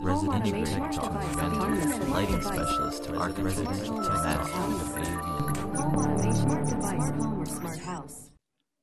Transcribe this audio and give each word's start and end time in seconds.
residential 0.00 0.64
technology 0.64 2.10
lighting 2.10 2.40
specialist 2.40 3.04
to 3.04 3.16
our 3.18 3.28
residential 3.32 4.02
tech 4.02 4.40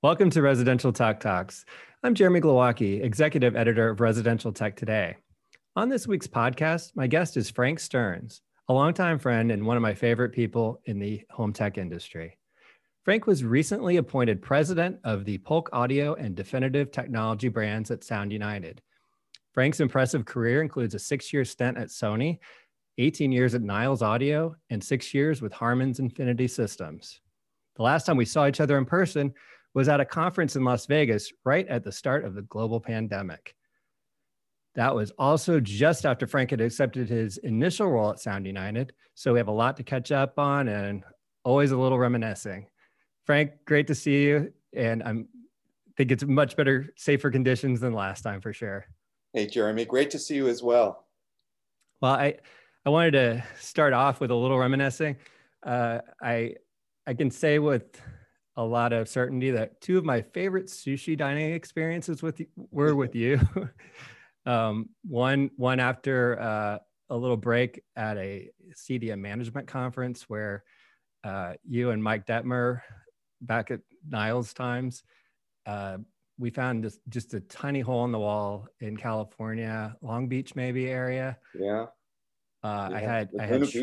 Welcome 0.03 0.29
to 0.29 0.43
Residential 0.43 0.93
Tech 0.93 1.19
Talks. 1.19 1.65
I'm 2.03 2.13
Jeremy 2.13 2.39
Glowacki, 2.39 3.03
Executive 3.03 3.55
Editor 3.55 3.89
of 3.89 3.99
Residential 3.99 4.51
Tech 4.51 4.75
Today. 4.75 5.17
On 5.75 5.89
this 5.89 6.05
week's 6.07 6.27
podcast, 6.27 6.91
my 6.95 7.07
guest 7.07 7.35
is 7.35 7.49
Frank 7.49 7.79
Stearns, 7.79 8.41
a 8.69 8.73
longtime 8.73 9.17
friend 9.17 9.51
and 9.51 9.65
one 9.65 9.75
of 9.75 9.81
my 9.81 9.95
favorite 9.95 10.33
people 10.33 10.81
in 10.85 10.99
the 10.99 11.23
home 11.31 11.51
tech 11.51 11.79
industry. 11.79 12.37
Frank 13.05 13.25
was 13.25 13.43
recently 13.43 13.97
appointed 13.97 14.43
president 14.43 14.99
of 15.03 15.25
the 15.25 15.39
Polk 15.39 15.71
Audio 15.73 16.13
and 16.13 16.35
Definitive 16.35 16.91
Technology 16.91 17.47
brands 17.47 17.89
at 17.89 18.03
Sound 18.03 18.31
United. 18.31 18.83
Frank's 19.57 19.79
impressive 19.79 20.23
career 20.23 20.61
includes 20.61 20.93
a 20.93 20.99
six 20.99 21.33
year 21.33 21.43
stint 21.43 21.79
at 21.79 21.87
Sony, 21.87 22.37
18 22.99 23.31
years 23.31 23.55
at 23.55 23.63
Niles 23.63 24.03
Audio, 24.03 24.55
and 24.69 24.83
six 24.83 25.15
years 25.15 25.41
with 25.41 25.51
Harman's 25.51 25.97
Infinity 25.97 26.47
Systems. 26.47 27.21
The 27.75 27.81
last 27.81 28.05
time 28.05 28.17
we 28.17 28.25
saw 28.25 28.45
each 28.45 28.59
other 28.61 28.77
in 28.77 28.85
person 28.85 29.33
was 29.73 29.89
at 29.89 29.99
a 29.99 30.05
conference 30.05 30.55
in 30.55 30.63
Las 30.63 30.85
Vegas 30.85 31.33
right 31.43 31.67
at 31.69 31.83
the 31.83 31.91
start 31.91 32.23
of 32.23 32.35
the 32.35 32.43
global 32.43 32.79
pandemic. 32.79 33.55
That 34.75 34.93
was 34.93 35.09
also 35.17 35.59
just 35.59 36.05
after 36.05 36.27
Frank 36.27 36.51
had 36.51 36.61
accepted 36.61 37.09
his 37.09 37.39
initial 37.39 37.89
role 37.89 38.11
at 38.11 38.19
Sound 38.19 38.45
United. 38.45 38.93
So 39.15 39.33
we 39.33 39.39
have 39.39 39.47
a 39.47 39.51
lot 39.51 39.75
to 39.77 39.83
catch 39.83 40.11
up 40.11 40.37
on 40.37 40.67
and 40.67 41.03
always 41.43 41.71
a 41.71 41.77
little 41.77 41.97
reminiscing. 41.97 42.67
Frank, 43.25 43.53
great 43.65 43.87
to 43.87 43.95
see 43.95 44.21
you. 44.21 44.53
And 44.75 45.01
I 45.01 45.15
think 45.97 46.11
it's 46.11 46.23
much 46.25 46.55
better, 46.55 46.93
safer 46.95 47.31
conditions 47.31 47.79
than 47.79 47.93
last 47.93 48.21
time 48.21 48.39
for 48.39 48.53
sure. 48.53 48.85
Hey, 49.33 49.47
Jeremy, 49.47 49.85
great 49.85 50.11
to 50.11 50.19
see 50.19 50.35
you 50.35 50.47
as 50.47 50.63
well. 50.63 51.05
Well, 52.01 52.13
I, 52.13 52.35
I 52.85 52.89
wanted 52.89 53.11
to 53.11 53.43
start 53.59 53.93
off 53.93 54.19
with 54.19 54.31
a 54.31 54.35
little 54.35 54.57
reminiscing. 54.57 55.17
Uh, 55.65 55.99
I, 56.21 56.55
I 57.05 57.13
can 57.13 57.29
say 57.29 57.59
with 57.59 58.01
a 58.55 58.63
lot 58.63 58.93
of 58.93 59.07
certainty 59.07 59.51
that 59.51 59.81
two 59.81 59.97
of 59.97 60.05
my 60.05 60.21
favorite 60.21 60.67
sushi 60.67 61.17
dining 61.17 61.53
experiences 61.53 62.23
with 62.23 62.41
were 62.55 62.95
with 62.95 63.15
you. 63.15 63.39
um, 64.45 64.89
one, 65.03 65.51
one 65.57 65.79
after 65.79 66.39
uh, 66.39 66.77
a 67.09 67.15
little 67.15 67.37
break 67.37 67.81
at 67.95 68.17
a 68.17 68.49
CEDIA 68.71 69.17
management 69.17 69.67
conference 69.67 70.23
where 70.23 70.63
uh, 71.23 71.53
you 71.67 71.91
and 71.91 72.03
Mike 72.03 72.25
Detmer 72.25 72.81
back 73.41 73.71
at 73.71 73.81
Niles 74.07 74.53
times 74.53 75.03
uh, 75.65 75.97
we 76.37 76.49
found 76.49 76.83
just, 76.83 76.99
just 77.09 77.33
a 77.33 77.39
tiny 77.39 77.79
hole 77.79 78.05
in 78.05 78.11
the 78.11 78.19
wall 78.19 78.67
in 78.79 78.95
California, 78.95 79.95
Long 80.01 80.27
Beach 80.27 80.55
maybe 80.55 80.89
area. 80.89 81.37
Yeah. 81.57 81.87
Uh, 82.63 82.89
yeah. 82.91 82.97
I 82.97 82.99
had 82.99 83.29
I 83.39 83.45
had 83.45 83.69
sh- 83.69 83.77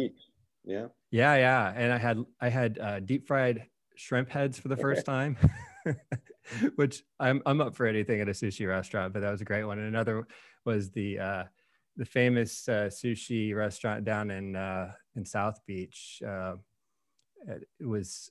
yeah 0.64 0.86
yeah 1.11 1.36
yeah, 1.36 1.72
and 1.77 1.92
I 1.92 1.98
had 1.98 2.24
I 2.41 2.48
had 2.48 2.78
uh, 2.78 3.00
deep 3.00 3.27
fried 3.27 3.66
shrimp 3.96 4.30
heads 4.30 4.58
for 4.58 4.69
the 4.69 4.77
first 4.77 5.06
time, 5.14 5.36
which 6.74 7.02
I'm 7.20 7.42
I'm 7.46 7.61
up 7.61 7.77
for 7.77 7.86
anything 7.86 8.20
at 8.20 8.28
a 8.28 8.33
sushi 8.33 8.68
restaurant, 8.68 9.12
but 9.12 9.22
that 9.22 9.30
was 9.30 9.41
a 9.41 9.44
great 9.44 9.64
one. 9.64 9.78
And 9.78 9.89
another 9.89 10.27
was 10.64 10.91
the 10.91 11.18
uh, 11.18 11.44
the 11.96 12.05
famous 12.05 12.68
uh, 12.68 12.91
sushi 12.91 13.55
restaurant 13.55 14.05
down 14.05 14.30
in 14.30 14.56
uh, 14.56 14.92
in 15.16 15.24
South 15.24 15.61
Beach. 15.66 16.20
Uh, 16.27 16.55
it 17.46 17.86
was 17.86 18.30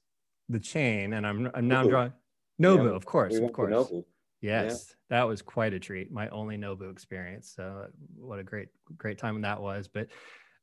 the 0.49 0.59
chain, 0.59 1.13
and 1.13 1.25
I'm 1.25 1.49
I'm 1.53 1.67
now 1.67 1.83
drawing 1.83 2.13
Nobu, 2.61 2.89
yeah, 2.89 2.95
of 2.95 3.05
course, 3.05 3.37
of 3.37 3.51
course. 3.51 3.91
Yes, 4.43 4.87
yeah. 4.89 5.17
that 5.17 5.23
was 5.23 5.41
quite 5.41 5.73
a 5.73 5.79
treat. 5.79 6.11
My 6.11 6.27
only 6.29 6.57
Nobu 6.57 6.91
experience. 6.91 7.53
So 7.55 7.87
what 8.15 8.39
a 8.39 8.43
great, 8.43 8.67
great 8.97 9.17
time 9.17 9.39
that 9.41 9.61
was. 9.61 9.87
But 9.87 10.07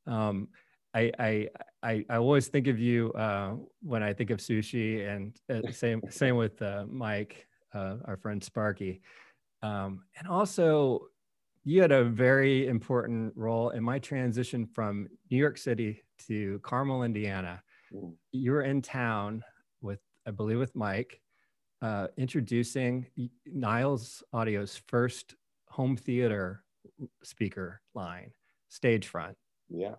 um, 0.06 0.48
I, 0.92 1.10
I, 1.18 1.48
I, 1.82 2.04
I 2.10 2.16
always 2.16 2.48
think 2.48 2.66
of 2.66 2.78
you 2.78 3.10
uh, 3.14 3.54
when 3.82 4.02
I 4.02 4.12
think 4.12 4.28
of 4.28 4.38
sushi, 4.38 5.08
and 5.08 5.34
uh, 5.48 5.70
same, 5.72 6.02
same 6.10 6.36
with 6.36 6.60
uh, 6.60 6.84
Mike, 6.90 7.46
uh, 7.74 7.96
our 8.04 8.18
friend 8.18 8.44
Sparky, 8.44 9.00
um, 9.62 10.02
and 10.18 10.28
also 10.28 11.06
you 11.64 11.80
had 11.80 11.92
a 11.92 12.04
very 12.04 12.66
important 12.66 13.32
role 13.36 13.70
in 13.70 13.82
my 13.82 13.98
transition 13.98 14.66
from 14.66 15.08
New 15.30 15.38
York 15.38 15.56
City 15.56 16.02
to 16.26 16.58
Carmel, 16.62 17.02
Indiana. 17.02 17.62
Mm. 17.94 18.14
You 18.32 18.52
were 18.52 18.62
in 18.62 18.82
town 18.82 19.42
with, 19.80 20.00
I 20.26 20.32
believe, 20.32 20.58
with 20.58 20.74
Mike 20.74 21.20
uh, 21.82 22.08
introducing 22.16 23.06
Niles 23.46 24.22
Audio's 24.32 24.80
first 24.86 25.34
home 25.68 25.96
theater 25.96 26.62
speaker 27.22 27.80
line, 27.94 28.32
stage 28.68 29.06
front. 29.06 29.36
Yeah. 29.68 29.94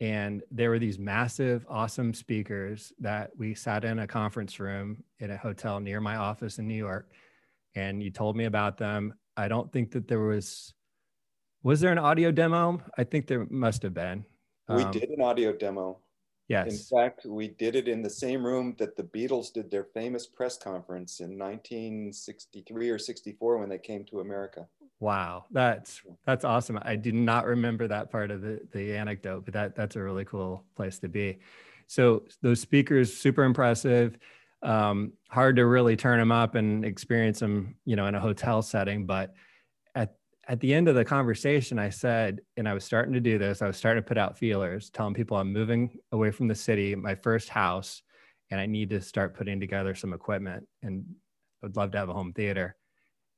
And 0.00 0.42
there 0.50 0.70
were 0.70 0.78
these 0.78 0.98
massive, 0.98 1.64
awesome 1.68 2.12
speakers 2.12 2.92
that 2.98 3.30
we 3.36 3.54
sat 3.54 3.84
in 3.84 4.00
a 4.00 4.06
conference 4.06 4.58
room 4.58 5.04
in 5.20 5.30
a 5.30 5.36
hotel 5.36 5.78
near 5.78 6.00
my 6.00 6.16
office 6.16 6.58
in 6.58 6.66
New 6.66 6.74
York. 6.74 7.12
And 7.74 8.02
you 8.02 8.10
told 8.10 8.36
me 8.36 8.46
about 8.46 8.78
them. 8.78 9.14
I 9.36 9.48
don't 9.48 9.70
think 9.72 9.92
that 9.92 10.08
there 10.08 10.20
was, 10.20 10.74
was 11.62 11.80
there 11.80 11.92
an 11.92 11.98
audio 11.98 12.32
demo? 12.32 12.82
I 12.98 13.04
think 13.04 13.26
there 13.26 13.46
must 13.48 13.82
have 13.84 13.94
been. 13.94 14.24
We 14.68 14.82
um, 14.82 14.90
did 14.90 15.08
an 15.08 15.22
audio 15.22 15.52
demo. 15.52 15.98
Yes. 16.52 16.90
In 16.90 16.98
fact, 16.98 17.24
we 17.24 17.48
did 17.48 17.76
it 17.76 17.88
in 17.88 18.02
the 18.02 18.10
same 18.10 18.44
room 18.44 18.76
that 18.78 18.94
the 18.94 19.04
Beatles 19.04 19.50
did 19.50 19.70
their 19.70 19.84
famous 19.84 20.26
press 20.26 20.58
conference 20.58 21.20
in 21.20 21.38
1963 21.38 22.90
or 22.90 22.98
64 22.98 23.56
when 23.56 23.70
they 23.70 23.78
came 23.78 24.04
to 24.10 24.20
America. 24.20 24.66
Wow, 25.00 25.46
that's 25.50 26.02
that's 26.26 26.44
awesome. 26.44 26.78
I 26.82 26.94
did 26.96 27.14
not 27.14 27.46
remember 27.46 27.88
that 27.88 28.10
part 28.10 28.30
of 28.30 28.42
the 28.42 28.60
the 28.70 28.94
anecdote, 28.94 29.46
but 29.46 29.54
that 29.54 29.74
that's 29.74 29.96
a 29.96 30.02
really 30.02 30.26
cool 30.26 30.62
place 30.76 30.98
to 30.98 31.08
be. 31.08 31.38
So 31.86 32.24
those 32.42 32.60
speakers 32.60 33.16
super 33.16 33.44
impressive. 33.44 34.18
Um, 34.62 35.14
hard 35.30 35.56
to 35.56 35.64
really 35.64 35.96
turn 35.96 36.18
them 36.18 36.30
up 36.30 36.54
and 36.54 36.84
experience 36.84 37.40
them, 37.40 37.76
you 37.86 37.96
know, 37.96 38.08
in 38.08 38.14
a 38.14 38.20
hotel 38.20 38.60
setting, 38.60 39.06
but 39.06 39.32
at 40.48 40.60
the 40.60 40.74
end 40.74 40.88
of 40.88 40.94
the 40.94 41.04
conversation, 41.04 41.78
I 41.78 41.90
said, 41.90 42.40
and 42.56 42.68
I 42.68 42.74
was 42.74 42.84
starting 42.84 43.12
to 43.14 43.20
do 43.20 43.38
this, 43.38 43.62
I 43.62 43.66
was 43.66 43.76
starting 43.76 44.02
to 44.02 44.06
put 44.06 44.18
out 44.18 44.36
feelers, 44.36 44.90
telling 44.90 45.14
people 45.14 45.36
I'm 45.36 45.52
moving 45.52 45.98
away 46.10 46.30
from 46.30 46.48
the 46.48 46.54
city, 46.54 46.94
my 46.94 47.14
first 47.14 47.48
house, 47.48 48.02
and 48.50 48.60
I 48.60 48.66
need 48.66 48.90
to 48.90 49.00
start 49.00 49.36
putting 49.36 49.60
together 49.60 49.94
some 49.94 50.12
equipment 50.12 50.66
and 50.82 51.04
I 51.62 51.66
would 51.66 51.76
love 51.76 51.92
to 51.92 51.98
have 51.98 52.08
a 52.08 52.12
home 52.12 52.32
theater. 52.32 52.76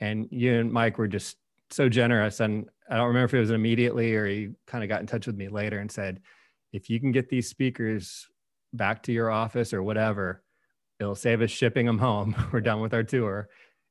And 0.00 0.26
you 0.30 0.54
and 0.54 0.72
Mike 0.72 0.96
were 0.98 1.06
just 1.06 1.36
so 1.70 1.88
generous. 1.88 2.40
And 2.40 2.68
I 2.90 2.96
don't 2.96 3.08
remember 3.08 3.26
if 3.26 3.34
it 3.34 3.40
was 3.40 3.50
immediately 3.50 4.14
or 4.14 4.26
he 4.26 4.50
kind 4.66 4.82
of 4.82 4.88
got 4.88 5.00
in 5.00 5.06
touch 5.06 5.26
with 5.26 5.36
me 5.36 5.48
later 5.48 5.78
and 5.78 5.90
said, 5.90 6.20
if 6.72 6.88
you 6.88 6.98
can 7.00 7.12
get 7.12 7.28
these 7.28 7.48
speakers 7.48 8.26
back 8.72 9.02
to 9.04 9.12
your 9.12 9.30
office 9.30 9.72
or 9.72 9.82
whatever, 9.82 10.42
it'll 10.98 11.14
save 11.14 11.42
us 11.42 11.50
shipping 11.50 11.86
them 11.86 11.98
home. 11.98 12.34
we're 12.52 12.60
done 12.60 12.80
with 12.80 12.94
our 12.94 13.02
tour 13.02 13.48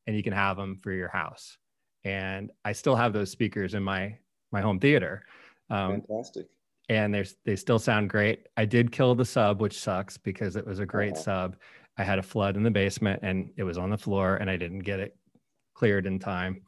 and 0.07 0.15
you 0.15 0.23
can 0.23 0.33
have 0.33 0.57
them 0.57 0.79
for 0.81 0.91
your 0.91 1.09
house 1.09 1.57
and 2.03 2.51
I 2.65 2.73
still 2.73 2.95
have 2.95 3.13
those 3.13 3.31
speakers 3.31 3.73
in 3.73 3.83
my 3.83 4.17
my 4.51 4.61
home 4.61 4.79
theater. 4.79 5.25
Um, 5.69 6.01
Fantastic. 6.01 6.47
And 6.89 7.13
there's 7.13 7.35
they 7.45 7.55
still 7.55 7.79
sound 7.79 8.09
great. 8.09 8.47
I 8.57 8.65
did 8.65 8.91
kill 8.91 9.15
the 9.15 9.25
sub, 9.25 9.61
which 9.61 9.79
sucks 9.79 10.17
because 10.17 10.55
it 10.55 10.65
was 10.65 10.79
a 10.79 10.85
great 10.85 11.13
uh-huh. 11.13 11.23
sub. 11.23 11.55
I 11.97 12.03
had 12.03 12.19
a 12.19 12.23
flood 12.23 12.57
in 12.57 12.63
the 12.63 12.71
basement 12.71 13.19
and 13.23 13.51
it 13.55 13.63
was 13.63 13.77
on 13.77 13.89
the 13.89 13.97
floor, 13.97 14.35
and 14.37 14.49
I 14.49 14.57
didn't 14.57 14.79
get 14.79 14.99
it 14.99 15.15
cleared 15.73 16.05
in 16.05 16.19
time. 16.19 16.61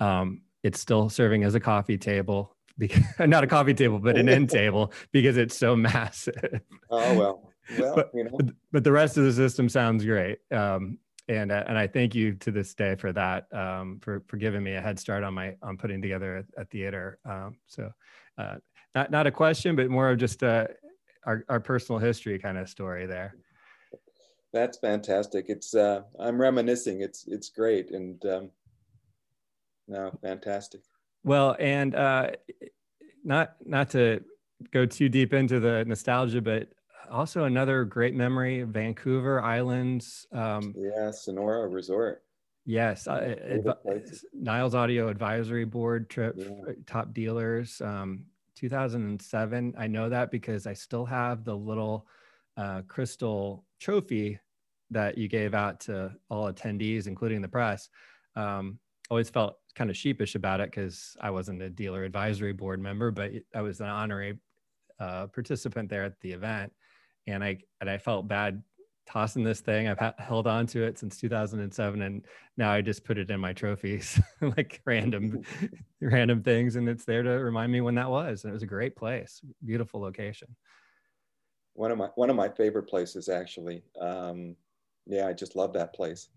Um, 0.00 0.42
it's 0.62 0.80
still 0.80 1.08
serving 1.08 1.44
as 1.44 1.54
a 1.54 1.60
coffee 1.60 1.98
table, 1.98 2.56
because, 2.78 3.02
not 3.20 3.44
a 3.44 3.46
coffee 3.46 3.74
table, 3.74 3.98
but 3.98 4.16
an 4.16 4.28
end 4.28 4.50
table 4.60 4.92
because 5.12 5.36
it's 5.36 5.56
so 5.56 5.76
massive. 5.76 6.60
Oh 6.90 7.18
well. 7.18 7.50
Well, 7.78 7.94
but, 7.94 8.10
you 8.12 8.24
know. 8.24 8.38
but 8.72 8.84
the 8.84 8.92
rest 8.92 9.16
of 9.16 9.24
the 9.24 9.32
system 9.32 9.70
sounds 9.70 10.04
great. 10.04 10.38
Um, 10.52 10.98
and 11.28 11.50
uh, 11.50 11.64
and 11.66 11.78
I 11.78 11.86
thank 11.86 12.14
you 12.14 12.34
to 12.34 12.50
this 12.50 12.74
day 12.74 12.96
for 12.96 13.12
that 13.12 13.46
um, 13.52 13.98
for 14.02 14.22
for 14.26 14.36
giving 14.36 14.62
me 14.62 14.74
a 14.74 14.80
head 14.80 14.98
start 14.98 15.22
on 15.22 15.34
my 15.34 15.56
on 15.62 15.76
putting 15.76 16.02
together 16.02 16.44
a, 16.56 16.62
a 16.62 16.64
theater. 16.66 17.18
Um, 17.24 17.56
so 17.66 17.90
uh, 18.38 18.56
not 18.94 19.10
not 19.10 19.26
a 19.26 19.30
question, 19.30 19.76
but 19.76 19.88
more 19.88 20.10
of 20.10 20.18
just 20.18 20.42
uh, 20.42 20.66
our 21.24 21.44
our 21.48 21.60
personal 21.60 21.98
history 21.98 22.38
kind 22.38 22.58
of 22.58 22.68
story 22.68 23.06
there. 23.06 23.34
That's 24.52 24.78
fantastic. 24.78 25.46
It's 25.48 25.74
uh, 25.74 26.02
I'm 26.18 26.40
reminiscing. 26.40 27.00
It's 27.00 27.26
it's 27.26 27.48
great 27.48 27.90
and 27.90 28.24
um, 28.26 28.50
no 29.88 30.12
fantastic. 30.22 30.82
Well, 31.24 31.56
and 31.58 31.94
uh, 31.94 32.32
not 33.24 33.56
not 33.64 33.90
to 33.90 34.22
go 34.72 34.84
too 34.84 35.08
deep 35.08 35.32
into 35.32 35.58
the 35.58 35.84
nostalgia, 35.86 36.42
but 36.42 36.68
also 37.14 37.44
another 37.44 37.84
great 37.84 38.14
memory 38.14 38.62
vancouver 38.62 39.40
islands 39.42 40.26
um, 40.32 40.74
yeah 40.76 41.10
sonora 41.10 41.68
resort. 41.68 42.22
Yes 42.66 43.06
uh, 43.06 43.36
adv- 43.50 44.22
niles 44.32 44.74
audio 44.74 45.08
advisory 45.08 45.64
board 45.64 46.10
trip 46.10 46.34
yeah. 46.36 46.46
Uh, 46.68 46.72
top 46.86 47.12
dealers 47.14 47.80
um, 47.80 48.24
2007 48.56 49.74
i 49.78 49.86
know 49.86 50.08
that 50.08 50.30
because 50.30 50.66
i 50.66 50.72
still 50.72 51.04
have 51.04 51.44
the 51.44 51.56
little 51.56 52.06
uh, 52.56 52.82
crystal 52.88 53.64
trophy 53.80 54.38
that 54.90 55.18
you 55.18 55.28
gave 55.28 55.54
out 55.54 55.80
to 55.80 56.12
all 56.30 56.50
attendees 56.52 57.06
including 57.06 57.42
the 57.42 57.48
press. 57.48 57.88
Um, 58.36 58.78
always 59.10 59.30
felt 59.30 59.56
kind 59.74 59.90
of 59.90 59.96
sheepish 59.96 60.34
about 60.34 60.60
it 60.60 60.70
because 60.70 61.16
I 61.20 61.30
wasn't 61.30 61.62
a 61.62 61.68
dealer 61.68 62.04
advisory 62.04 62.52
board 62.52 62.80
member, 62.80 63.10
but 63.10 63.32
I 63.54 63.60
was 63.60 63.80
an 63.80 63.88
honorary 63.88 64.38
uh, 64.98 65.26
participant 65.26 65.88
there 65.90 66.04
at 66.04 66.20
the 66.20 66.32
event, 66.32 66.72
and 67.26 67.42
I 67.42 67.58
and 67.80 67.88
I 67.88 67.98
felt 67.98 68.28
bad 68.28 68.62
tossing 69.06 69.44
this 69.44 69.60
thing. 69.60 69.88
I've 69.88 69.98
ha- 69.98 70.14
held 70.18 70.46
on 70.46 70.66
to 70.68 70.82
it 70.82 70.98
since 70.98 71.20
2007, 71.20 72.02
and 72.02 72.22
now 72.56 72.70
I 72.70 72.80
just 72.80 73.04
put 73.04 73.18
it 73.18 73.30
in 73.30 73.40
my 73.40 73.52
trophies, 73.52 74.20
like 74.40 74.80
random, 74.84 75.42
random 76.00 76.42
things, 76.42 76.76
and 76.76 76.88
it's 76.88 77.04
there 77.04 77.22
to 77.22 77.30
remind 77.30 77.72
me 77.72 77.80
when 77.80 77.94
that 77.96 78.10
was. 78.10 78.44
And 78.44 78.50
it 78.50 78.54
was 78.54 78.62
a 78.62 78.66
great 78.66 78.96
place, 78.96 79.40
beautiful 79.64 80.00
location. 80.00 80.48
One 81.74 81.90
of 81.90 81.98
my 81.98 82.08
one 82.14 82.30
of 82.30 82.36
my 82.36 82.48
favorite 82.48 82.84
places, 82.84 83.28
actually. 83.28 83.82
Um, 84.00 84.56
yeah, 85.06 85.26
I 85.26 85.32
just 85.32 85.56
love 85.56 85.72
that 85.74 85.94
place. 85.94 86.28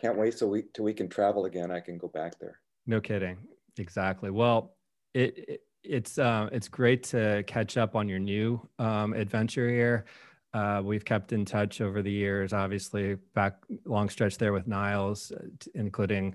Can't 0.00 0.18
wait 0.18 0.38
so 0.38 0.46
we 0.46 0.64
till 0.74 0.84
we 0.84 0.94
can 0.94 1.08
travel 1.08 1.46
again. 1.46 1.70
I 1.70 1.80
can 1.80 1.98
go 1.98 2.08
back 2.08 2.38
there. 2.38 2.60
No 2.86 3.00
kidding. 3.00 3.38
Exactly. 3.78 4.30
Well, 4.30 4.76
it, 5.14 5.38
it 5.48 5.60
it's 5.82 6.18
uh, 6.18 6.48
it's 6.52 6.68
great 6.68 7.02
to 7.04 7.42
catch 7.46 7.76
up 7.76 7.96
on 7.96 8.08
your 8.08 8.18
new 8.18 8.66
um, 8.78 9.12
adventure 9.12 9.68
here. 9.68 10.04
Uh, 10.52 10.82
we've 10.84 11.04
kept 11.04 11.32
in 11.32 11.44
touch 11.44 11.80
over 11.80 12.02
the 12.02 12.10
years, 12.10 12.52
obviously, 12.52 13.16
back 13.34 13.54
long 13.84 14.08
stretch 14.08 14.36
there 14.36 14.52
with 14.52 14.66
Niles, 14.66 15.32
uh, 15.32 15.44
including 15.74 16.34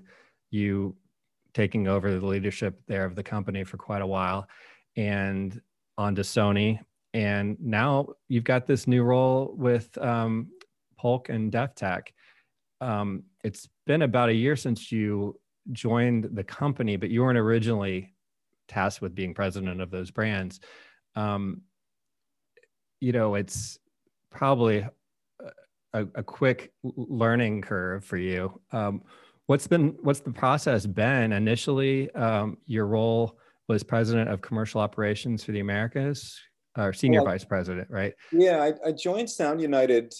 you 0.50 0.96
taking 1.52 1.88
over 1.88 2.18
the 2.18 2.26
leadership 2.26 2.80
there 2.86 3.04
of 3.04 3.14
the 3.14 3.22
company 3.22 3.64
for 3.64 3.76
quite 3.76 4.02
a 4.02 4.06
while 4.06 4.46
and 4.96 5.60
on 5.98 6.14
to 6.14 6.22
Sony. 6.22 6.78
And 7.14 7.56
now 7.60 8.08
you've 8.28 8.44
got 8.44 8.66
this 8.66 8.86
new 8.86 9.02
role 9.02 9.54
with 9.56 9.96
um, 9.98 10.48
Polk 10.98 11.28
and 11.28 11.50
DefTech. 11.50 12.08
Um, 12.80 13.24
it's 13.42 13.68
been 13.86 14.02
about 14.02 14.28
a 14.28 14.34
year 14.34 14.56
since 14.56 14.92
you 14.92 15.38
joined 15.72 16.28
the 16.32 16.44
company, 16.44 16.96
but 16.96 17.10
you 17.10 17.22
weren't 17.22 17.38
originally 17.38 18.14
tasked 18.68 19.02
with 19.02 19.14
being 19.14 19.34
president 19.34 19.80
of 19.80 19.90
those 19.90 20.10
brands. 20.10 20.60
Um, 21.14 21.62
you 23.00 23.12
know, 23.12 23.34
it's 23.34 23.78
probably 24.30 24.86
a, 25.92 26.06
a, 26.14 26.22
quick 26.22 26.72
learning 26.82 27.62
curve 27.62 28.04
for 28.04 28.16
you. 28.16 28.60
Um, 28.72 29.02
what's 29.46 29.66
been 29.66 29.96
what's 30.02 30.20
the 30.20 30.32
process 30.32 30.86
been 30.86 31.32
initially? 31.32 32.10
Um, 32.12 32.58
your 32.66 32.86
role 32.86 33.38
was 33.68 33.82
president 33.82 34.30
of 34.30 34.42
commercial 34.42 34.80
operations 34.80 35.42
for 35.42 35.52
the 35.52 35.60
Americas, 35.60 36.38
or 36.76 36.92
senior 36.92 37.22
well, 37.22 37.32
vice 37.32 37.44
president, 37.44 37.88
right? 37.90 38.14
Yeah, 38.30 38.62
I, 38.62 38.88
I, 38.88 38.92
joined 38.92 39.28
Sound 39.28 39.60
United 39.60 40.14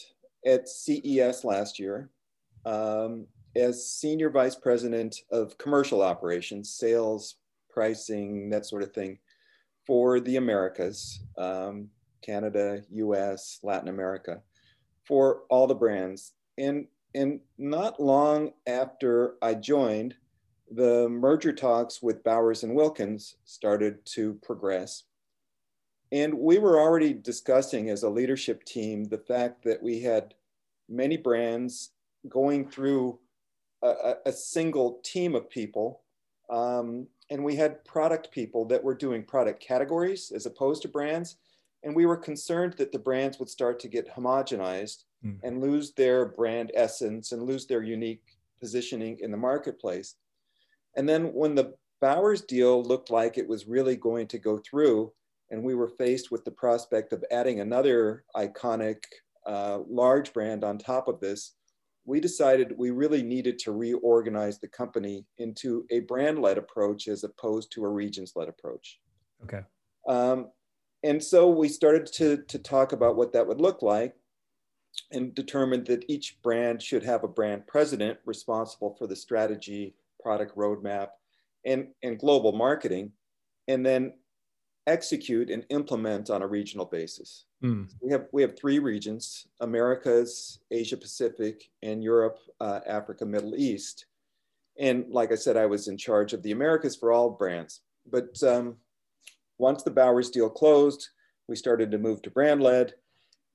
at 0.45 0.69
CES 0.69 1.45
last 1.45 1.79
year 1.79 2.11
um, 2.65 3.27
as 3.55 3.89
senior 3.89 4.31
vice 4.31 4.57
president 4.57 5.17
of 5.31 5.57
commercial 5.59 6.03
operations, 6.03 6.71
sales, 6.71 7.37
pricing, 7.77 8.49
that 8.49 8.65
sort 8.65 8.83
of 8.83 8.93
thing, 8.93 9.19
for 9.87 10.19
the 10.19 10.37
Americas. 10.37 11.21
Um, 11.37 11.91
Canada, 12.27 12.83
US, 12.91 13.61
Latin 13.63 13.89
America, 13.89 14.43
for 15.05 15.43
all 15.49 15.67
the 15.67 15.75
brands. 15.75 16.33
And, 16.59 16.87
and 17.15 17.41
not 17.57 18.01
long 18.01 18.53
after 18.67 19.35
I 19.41 19.55
joined, 19.55 20.15
the 20.71 21.09
merger 21.09 21.53
talks 21.53 22.03
with 22.03 22.25
Bowers 22.25 22.65
and 22.65 22.75
Wilkins 22.75 23.37
started 23.45 24.05
to 24.07 24.35
progress. 24.43 25.05
And 26.11 26.35
we 26.35 26.59
were 26.59 26.81
already 26.81 27.13
discussing 27.13 27.91
as 27.91 28.03
a 28.03 28.11
leadership 28.11 28.65
team 28.65 29.05
the 29.05 29.19
fact 29.19 29.63
that 29.65 29.83
we 29.83 30.01
had 30.01 30.35
many 30.89 31.17
brands 31.17 31.91
going 32.29 32.69
through 32.69 33.19
a, 33.83 34.15
a 34.27 34.33
single 34.33 35.01
team 35.05 35.35
of 35.35 35.51
people. 35.51 36.03
Um, 36.51 37.07
and 37.31 37.43
we 37.45 37.57
had 37.57 37.85
product 37.85 38.31
people 38.31 38.65
that 38.67 38.83
were 38.83 38.95
doing 38.95 39.25
product 39.25 39.61
categories 39.61 40.33
as 40.35 40.47
opposed 40.47 40.83
to 40.83 40.89
brands. 40.89 41.37
And 41.83 41.95
we 41.95 42.07
were 42.07 42.17
concerned 42.17 42.75
that 42.79 42.93
the 42.93 42.99
brands 42.99 43.39
would 43.39 43.49
start 43.49 43.79
to 43.81 43.89
get 43.89 44.13
homogenized 44.13 45.05
mm. 45.25 45.39
and 45.43 45.61
lose 45.61 45.93
their 45.93 46.27
brand 46.27 46.73
essence 46.75 47.33
and 47.33 47.43
lose 47.43 47.67
their 47.67 47.83
unique 47.83 48.23
positioning 48.61 49.19
in 49.21 49.31
the 49.31 49.37
marketplace. 49.37 50.17
And 50.97 51.09
then 51.09 51.33
when 51.33 51.55
the 51.55 51.75
Bowers 52.01 52.43
deal 52.43 52.83
looked 52.83 53.11
like 53.11 53.39
it 53.39 53.49
was 53.49 53.67
really 53.67 53.97
going 53.97 54.27
to 54.29 54.39
go 54.39 54.59
through, 54.59 55.13
and 55.51 55.63
we 55.63 55.75
were 55.75 55.89
faced 55.89 56.31
with 56.31 56.45
the 56.45 56.51
prospect 56.51 57.13
of 57.13 57.25
adding 57.31 57.61
another 57.61 58.25
iconic 58.37 59.03
uh, 59.47 59.79
large 59.89 60.33
brand 60.33 60.65
on 60.65 60.77
top 60.77 61.09
of 61.09 61.21
this, 61.21 61.55
we 62.07 62.21
decided 62.21 62.73
we 62.79 62.91
really 62.91 63.23
needed 63.23 63.59
to 63.59 63.73
reorganize 63.73 64.59
the 64.61 64.69
company 64.69 65.27
into 65.39 65.85
a 65.91 66.01
brand 66.01 66.41
led 66.41 66.57
approach 66.57 67.09
as 67.09 67.25
opposed 67.25 67.73
to 67.73 67.85
a 67.85 67.89
regions 67.89 68.33
led 68.37 68.49
approach. 68.49 69.01
Okay. 69.43 69.63
Um, 70.09 70.51
and 71.03 71.23
so 71.23 71.51
we 71.51 71.69
started 71.69 72.07
to, 72.15 72.39
to 72.49 72.59
talk 72.59 72.93
about 72.93 73.17
what 73.17 73.33
that 73.33 73.47
would 73.47 73.61
look 73.61 73.83
like 73.83 74.15
and 75.11 75.35
determined 75.35 75.87
that 75.87 76.05
each 76.09 76.39
brand 76.43 76.81
should 76.81 77.03
have 77.03 77.25
a 77.25 77.29
brand 77.29 77.67
president 77.67 78.19
responsible 78.25 78.95
for 78.99 79.07
the 79.07 79.17
strategy, 79.17 79.95
product 80.23 80.57
roadmap, 80.57 81.09
and, 81.65 81.89
and 82.05 82.19
global 82.19 82.53
marketing, 82.53 83.13
and 83.69 83.85
then 83.85 84.13
execute 84.87 85.51
and 85.51 85.65
implement 85.71 86.31
on 86.31 86.43
a 86.43 86.47
regional 86.47 86.87
basis. 86.87 87.45
Mm. 87.63 87.89
We 88.01 88.13
have 88.13 88.27
we 88.33 88.43
have 88.43 88.57
three 88.57 88.79
regions: 88.79 89.47
Americas, 89.61 90.61
Asia 90.71 90.97
Pacific, 90.97 91.71
and 91.83 92.03
Europe, 92.03 92.39
uh, 92.61 92.81
Africa, 92.87 93.25
Middle 93.25 93.57
East. 93.57 94.07
And 94.79 95.07
like 95.11 95.33
I 95.33 95.37
said, 95.37 95.57
I 95.57 95.67
was 95.67 95.89
in 95.89 95.97
charge 95.97 96.33
of 96.33 96.43
the 96.43 96.53
Americas 96.53 96.97
for 96.97 97.11
all 97.11 97.31
brands. 97.31 97.81
But 98.11 98.43
um, 98.43 98.77
once 99.59 99.83
the 99.83 99.91
Bowers 99.91 100.31
deal 100.31 100.51
closed, 100.51 101.09
we 101.49 101.57
started 101.57 101.91
to 101.91 101.99
move 101.99 102.23
to 102.23 102.31
brand 102.31 102.63
led. 102.63 102.95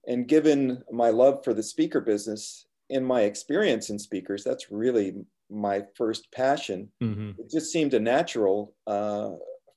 And 0.07 0.27
given 0.27 0.83
my 0.91 1.09
love 1.09 1.43
for 1.43 1.53
the 1.53 1.61
speaker 1.61 2.01
business 2.01 2.65
and 2.89 3.05
my 3.05 3.21
experience 3.21 3.91
in 3.91 3.99
speakers, 3.99 4.43
that's 4.43 4.71
really 4.71 5.13
my 5.51 5.83
first 5.95 6.31
passion. 6.31 6.89
Mm-hmm. 7.03 7.31
It 7.39 7.51
just 7.51 7.71
seemed 7.71 7.93
a 7.93 7.99
natural 7.99 8.73
uh, 8.87 9.31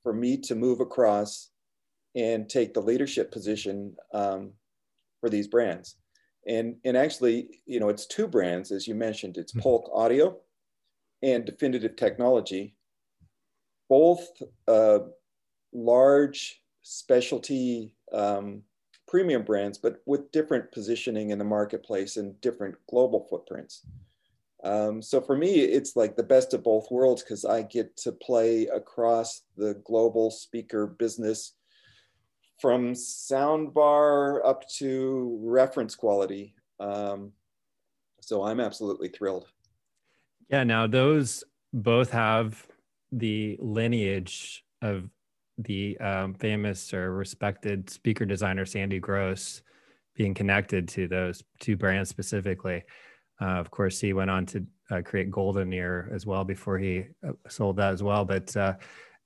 for 0.04 0.12
me 0.12 0.36
to 0.36 0.54
move 0.54 0.78
across 0.78 1.50
and 2.14 2.48
take 2.48 2.72
the 2.72 2.80
leadership 2.80 3.32
position 3.32 3.96
um, 4.12 4.52
for 5.20 5.28
these 5.28 5.48
brands. 5.48 5.96
And, 6.46 6.76
and 6.84 6.96
actually, 6.96 7.62
you 7.66 7.80
know, 7.80 7.88
it's 7.88 8.06
two 8.06 8.28
brands, 8.28 8.70
as 8.70 8.86
you 8.86 8.94
mentioned, 8.94 9.36
it's 9.36 9.52
mm-hmm. 9.52 9.62
Polk 9.62 9.90
Audio 9.92 10.36
and 11.22 11.44
Definitive 11.44 11.96
Technology. 11.96 12.76
Both 13.88 14.28
uh, 14.68 15.00
large 15.72 16.60
specialty 16.82 17.94
um, 18.12 18.62
premium 19.08 19.42
brands, 19.42 19.78
but 19.78 20.02
with 20.06 20.30
different 20.32 20.70
positioning 20.70 21.30
in 21.30 21.38
the 21.38 21.44
marketplace 21.44 22.16
and 22.16 22.40
different 22.40 22.76
global 22.88 23.26
footprints. 23.28 23.86
Um, 24.64 25.02
so 25.02 25.20
for 25.20 25.36
me, 25.36 25.60
it's 25.60 25.94
like 25.94 26.16
the 26.16 26.22
best 26.22 26.54
of 26.54 26.64
both 26.64 26.90
worlds 26.90 27.22
because 27.22 27.44
I 27.44 27.62
get 27.62 27.96
to 27.98 28.12
play 28.12 28.66
across 28.66 29.42
the 29.56 29.74
global 29.84 30.30
speaker 30.30 30.86
business 30.86 31.52
from 32.60 32.94
soundbar 32.94 34.40
up 34.44 34.66
to 34.78 35.38
reference 35.42 35.94
quality. 35.94 36.54
Um, 36.80 37.32
so 38.20 38.42
I'm 38.42 38.58
absolutely 38.58 39.08
thrilled. 39.08 39.46
Yeah, 40.48 40.64
now 40.64 40.86
those 40.86 41.44
both 41.74 42.10
have 42.10 42.66
the 43.12 43.58
lineage 43.60 44.64
of 44.80 45.10
the 45.58 45.98
um, 45.98 46.34
famous 46.34 46.94
or 46.94 47.12
respected 47.12 47.90
speaker 47.90 48.24
designer 48.24 48.64
Sandy 48.64 48.98
Gross 48.98 49.62
being 50.14 50.32
connected 50.32 50.88
to 50.88 51.06
those 51.06 51.42
two 51.60 51.76
brands 51.76 52.08
specifically. 52.08 52.82
Uh, 53.40 53.58
of 53.58 53.70
course, 53.70 54.00
he 54.00 54.12
went 54.12 54.30
on 54.30 54.46
to 54.46 54.66
uh, 54.90 55.02
create 55.02 55.30
GoldenEar 55.30 56.12
as 56.14 56.26
well 56.26 56.44
before 56.44 56.78
he 56.78 57.04
uh, 57.26 57.32
sold 57.48 57.76
that 57.76 57.92
as 57.92 58.02
well. 58.02 58.24
But 58.24 58.56
uh, 58.56 58.74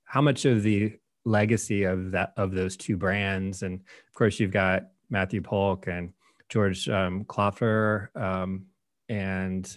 how 0.03 0.21
much 0.21 0.45
of 0.45 0.63
the 0.63 0.93
legacy 1.25 1.83
of 1.83 2.11
that 2.11 2.33
of 2.37 2.51
those 2.51 2.75
two 2.77 2.97
brands, 2.97 3.63
and 3.63 3.79
of 3.79 4.13
course, 4.13 4.39
you've 4.39 4.51
got 4.51 4.83
Matthew 5.09 5.41
Polk 5.41 5.87
and 5.87 6.13
George 6.49 6.89
um, 6.89 7.25
um, 8.15 8.65
and 9.07 9.75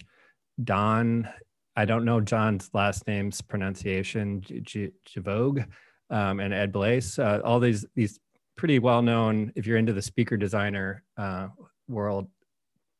Don. 0.64 1.28
I 1.74 1.84
don't 1.84 2.04
know 2.04 2.20
John's 2.20 2.70
last 2.74 3.06
name's 3.06 3.40
pronunciation, 3.40 4.42
Givogue 4.42 5.66
um, 6.10 6.40
and 6.40 6.52
Ed 6.52 6.72
Blaise. 6.72 7.18
Uh, 7.18 7.40
all 7.44 7.60
these 7.60 7.84
these 7.94 8.20
pretty 8.56 8.78
well 8.78 9.02
known, 9.02 9.52
if 9.56 9.66
you're 9.66 9.78
into 9.78 9.92
the 9.92 10.02
speaker 10.02 10.36
designer 10.36 11.02
uh, 11.16 11.48
world, 11.88 12.28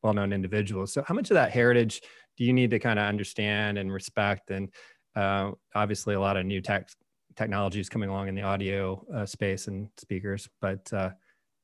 well 0.02 0.12
known 0.12 0.32
individuals. 0.32 0.92
So, 0.92 1.02
how 1.06 1.14
much 1.14 1.30
of 1.30 1.34
that 1.34 1.50
heritage 1.50 2.02
do 2.36 2.44
you 2.44 2.52
need 2.52 2.70
to 2.70 2.78
kind 2.78 2.98
of 2.98 3.06
understand 3.06 3.78
and 3.78 3.92
respect? 3.92 4.50
And 4.50 4.70
uh, 5.16 5.52
obviously, 5.74 6.14
a 6.14 6.20
lot 6.20 6.36
of 6.36 6.46
new 6.46 6.60
tech 6.60 6.88
technologies 7.36 7.88
coming 7.88 8.08
along 8.08 8.28
in 8.28 8.34
the 8.34 8.42
audio 8.42 9.04
uh, 9.14 9.26
space 9.26 9.68
and 9.68 9.88
speakers. 9.96 10.48
But 10.60 10.92
uh, 10.92 11.10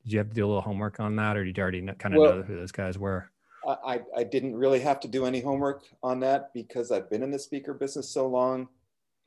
did 0.03 0.13
you 0.13 0.19
have 0.19 0.29
to 0.29 0.35
do 0.35 0.45
a 0.45 0.47
little 0.47 0.61
homework 0.61 0.99
on 0.99 1.15
that, 1.17 1.37
or 1.37 1.43
did 1.43 1.57
you 1.57 1.61
already 1.61 1.81
kind 1.99 2.15
of 2.15 2.21
well, 2.21 2.35
know 2.35 2.41
who 2.41 2.55
those 2.55 2.71
guys 2.71 2.97
were? 2.97 3.29
I, 3.85 4.01
I 4.15 4.23
didn't 4.23 4.55
really 4.55 4.79
have 4.79 5.01
to 5.01 5.07
do 5.07 5.25
any 5.25 5.41
homework 5.41 5.83
on 6.01 6.21
that 6.21 6.53
because 6.53 6.91
I've 6.91 7.09
been 7.09 7.21
in 7.21 7.29
the 7.29 7.37
speaker 7.37 7.73
business 7.73 8.09
so 8.09 8.25
long 8.25 8.69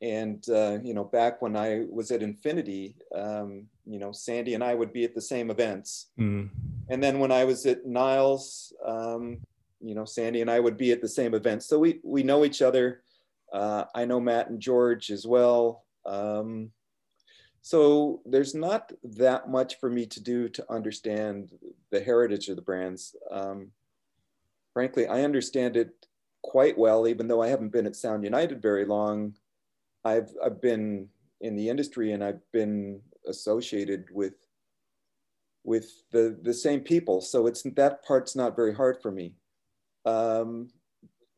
and 0.02 0.44
uh, 0.48 0.78
you 0.82 0.94
know, 0.94 1.04
back 1.04 1.40
when 1.40 1.56
I 1.56 1.86
was 1.88 2.10
at 2.10 2.22
Infinity, 2.22 2.96
um, 3.14 3.68
you 3.86 4.00
know, 4.00 4.10
Sandy 4.10 4.54
and 4.54 4.62
I 4.62 4.74
would 4.74 4.92
be 4.92 5.04
at 5.04 5.14
the 5.14 5.20
same 5.20 5.48
events. 5.48 6.08
Mm. 6.18 6.50
And 6.88 7.02
then 7.02 7.18
when 7.18 7.32
I 7.32 7.44
was 7.44 7.64
at 7.66 7.86
Niles, 7.86 8.72
um, 8.84 9.38
you 9.80 9.94
know, 9.94 10.04
Sandy 10.04 10.40
and 10.40 10.50
I 10.50 10.60
would 10.60 10.76
be 10.76 10.92
at 10.92 11.00
the 11.00 11.08
same 11.08 11.34
events. 11.34 11.66
So 11.66 11.78
we 11.78 12.00
we 12.02 12.22
know 12.22 12.44
each 12.44 12.62
other. 12.62 13.02
Uh, 13.52 13.84
I 13.94 14.04
know 14.04 14.20
Matt 14.20 14.50
and 14.50 14.60
George 14.60 15.10
as 15.10 15.26
well. 15.26 15.84
Um, 16.06 16.70
so 17.60 18.22
there's 18.24 18.54
not 18.54 18.92
that 19.04 19.48
much 19.48 19.78
for 19.78 19.88
me 19.88 20.06
to 20.06 20.20
do 20.20 20.48
to 20.48 20.72
understand 20.72 21.52
the 21.90 22.00
heritage 22.00 22.48
of 22.48 22.56
the 22.56 22.62
brands. 22.62 23.14
Um, 23.30 23.70
frankly, 24.72 25.06
I 25.06 25.22
understand 25.22 25.76
it 25.76 25.90
quite 26.42 26.76
well, 26.76 27.06
even 27.06 27.28
though 27.28 27.40
I 27.40 27.48
haven't 27.48 27.70
been 27.70 27.86
at 27.86 27.94
Sound 27.94 28.24
United 28.24 28.60
very 28.60 28.84
long. 28.84 29.34
I've, 30.04 30.30
I've 30.44 30.60
been 30.60 31.08
in 31.40 31.54
the 31.54 31.68
industry 31.68 32.12
and 32.12 32.24
I've 32.24 32.40
been 32.52 33.00
associated 33.28 34.06
with 34.10 34.34
with 35.64 36.02
the 36.10 36.38
the 36.42 36.54
same 36.54 36.80
people. 36.80 37.20
So 37.20 37.46
it's 37.46 37.62
that 37.62 38.04
part's 38.04 38.34
not 38.36 38.56
very 38.56 38.74
hard 38.74 39.00
for 39.00 39.10
me. 39.10 39.34
Um, 40.04 40.68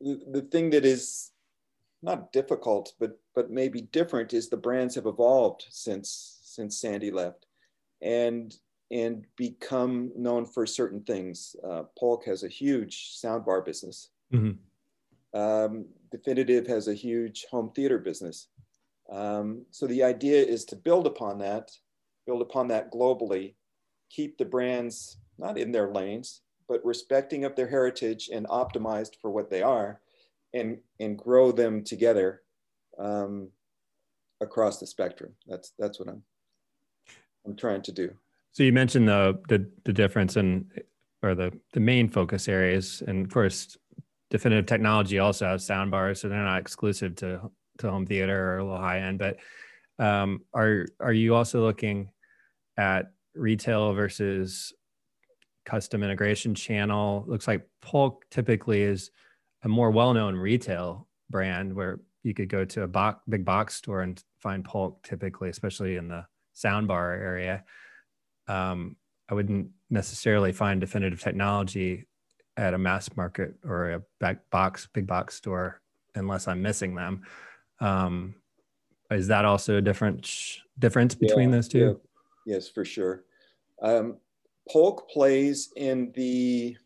the, 0.01 0.19
the 0.31 0.41
thing 0.41 0.71
that 0.71 0.85
is 0.85 1.31
not 2.01 2.31
difficult 2.31 2.93
but 2.99 3.19
but 3.33 3.49
maybe 3.49 3.81
different 3.81 4.33
is 4.33 4.49
the 4.49 4.57
brands 4.57 4.95
have 4.95 5.05
evolved 5.05 5.65
since 5.69 6.39
since 6.43 6.79
sandy 6.79 7.11
left 7.11 7.45
and 8.01 8.57
and 8.91 9.25
become 9.35 10.11
known 10.15 10.45
for 10.45 10.65
certain 10.65 11.01
things. 11.01 11.55
Uh, 11.67 11.83
polk 11.97 12.23
has 12.25 12.43
a 12.43 12.47
huge 12.47 13.17
soundbar 13.21 13.65
business. 13.65 14.09
Mm-hmm. 14.33 15.39
um, 15.39 15.85
definitive 16.11 16.65
has 16.65 16.87
a 16.87 16.93
huge 16.93 17.45
home 17.51 17.71
theater 17.75 17.99
business. 17.99 18.47
Um, 19.11 19.65
so 19.69 19.85
the 19.85 20.03
idea 20.03 20.43
is 20.43 20.65
to 20.65 20.75
build 20.75 21.05
upon 21.05 21.37
that, 21.39 21.71
build 22.25 22.41
upon 22.41 22.67
that 22.69 22.91
globally, 22.91 23.53
keep 24.09 24.37
the 24.37 24.45
brands 24.45 25.17
not 25.37 25.57
in 25.57 25.71
their 25.71 25.91
lanes, 25.91 26.41
but 26.67 26.85
respecting 26.85 27.45
of 27.45 27.55
their 27.55 27.67
heritage 27.67 28.29
and 28.31 28.47
optimized 28.47 29.15
for 29.21 29.29
what 29.29 29.49
they 29.49 29.61
are, 29.61 30.01
and 30.53 30.77
and 30.99 31.17
grow 31.17 31.51
them 31.51 31.83
together 31.83 32.41
um, 32.97 33.49
across 34.41 34.79
the 34.79 34.87
spectrum. 34.87 35.33
That's 35.47 35.73
that's 35.77 35.99
what 35.99 36.09
I'm 36.09 36.23
I'm 37.45 37.55
trying 37.55 37.81
to 37.83 37.91
do. 37.91 38.11
So 38.51 38.63
you 38.63 38.73
mentioned 38.73 39.07
the 39.07 39.39
the, 39.49 39.69
the 39.83 39.93
difference 39.93 40.37
in 40.37 40.69
or 41.21 41.35
the 41.35 41.51
the 41.73 41.79
main 41.79 42.09
focus 42.09 42.47
areas, 42.47 43.03
and 43.05 43.25
of 43.25 43.31
course, 43.31 43.77
definitive 44.29 44.65
technology 44.65 45.19
also 45.19 45.45
has 45.45 45.65
sound 45.65 45.91
bars, 45.91 46.21
so 46.21 46.29
they're 46.29 46.43
not 46.43 46.61
exclusive 46.61 47.15
to 47.17 47.51
to 47.79 47.91
home 47.91 48.05
theater 48.05 48.53
or 48.53 48.57
a 48.59 48.63
little 48.63 48.79
high 48.79 49.01
end, 49.01 49.19
but 49.19 49.37
um, 49.99 50.41
are 50.53 50.85
are 50.99 51.13
you 51.13 51.35
also 51.35 51.61
looking 51.61 52.09
at 52.77 53.11
retail 53.35 53.93
versus 53.93 54.73
custom 55.65 56.03
integration 56.03 56.55
channel? 56.55 57.23
Looks 57.27 57.47
like 57.47 57.67
Polk 57.81 58.25
typically 58.29 58.81
is 58.81 59.11
a 59.63 59.67
more 59.67 59.91
well-known 59.91 60.35
retail 60.35 61.07
brand 61.29 61.73
where 61.73 61.99
you 62.23 62.33
could 62.33 62.49
go 62.49 62.65
to 62.65 62.83
a 62.83 62.87
box, 62.87 63.21
big 63.29 63.45
box 63.45 63.75
store 63.75 64.01
and 64.01 64.23
find 64.39 64.63
Polk 64.63 65.01
typically, 65.03 65.49
especially 65.49 65.95
in 65.95 66.07
the 66.07 66.25
soundbar 66.55 67.19
area. 67.19 67.63
Um, 68.47 68.95
I 69.29 69.33
wouldn't 69.33 69.69
necessarily 69.89 70.51
find 70.51 70.79
definitive 70.79 71.21
technology 71.21 72.05
at 72.57 72.73
a 72.73 72.77
mass 72.77 73.09
market 73.15 73.55
or 73.63 73.91
a 73.91 74.01
back 74.19 74.49
box, 74.49 74.87
big 74.93 75.07
box 75.07 75.35
store 75.35 75.81
unless 76.15 76.47
I'm 76.47 76.61
missing 76.61 76.95
them. 76.95 77.23
Um, 77.79 78.35
is 79.11 79.27
that 79.27 79.45
also 79.45 79.77
a 79.77 79.81
different 79.81 80.29
difference 80.79 81.15
between 81.15 81.49
yeah, 81.49 81.55
those 81.55 81.67
two? 81.67 81.99
Yes, 82.45 82.69
for 82.69 82.85
sure. 82.85 83.25
Um, 83.81 84.17
Polk 84.71 85.09
plays 85.09 85.71
in 85.75 86.11
the 86.15 86.77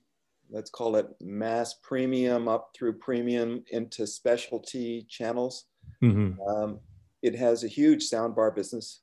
let's 0.52 0.70
call 0.70 0.96
it 0.96 1.08
mass 1.22 1.76
premium 1.84 2.48
up 2.48 2.72
through 2.76 2.94
premium 2.94 3.64
into 3.72 4.08
specialty 4.08 5.06
channels. 5.08 5.66
Mm-hmm. 6.02 6.42
Um, 6.42 6.80
it 7.22 7.36
has 7.36 7.64
a 7.64 7.68
huge 7.68 8.10
soundbar 8.10 8.56
business. 8.56 9.02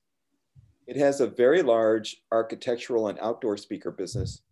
It 0.86 0.96
has 0.96 1.20
a 1.20 1.26
very 1.26 1.62
large 1.62 2.22
architectural 2.32 3.08
and 3.08 3.18
outdoor 3.20 3.56
speaker 3.56 3.90
business, 3.90 4.42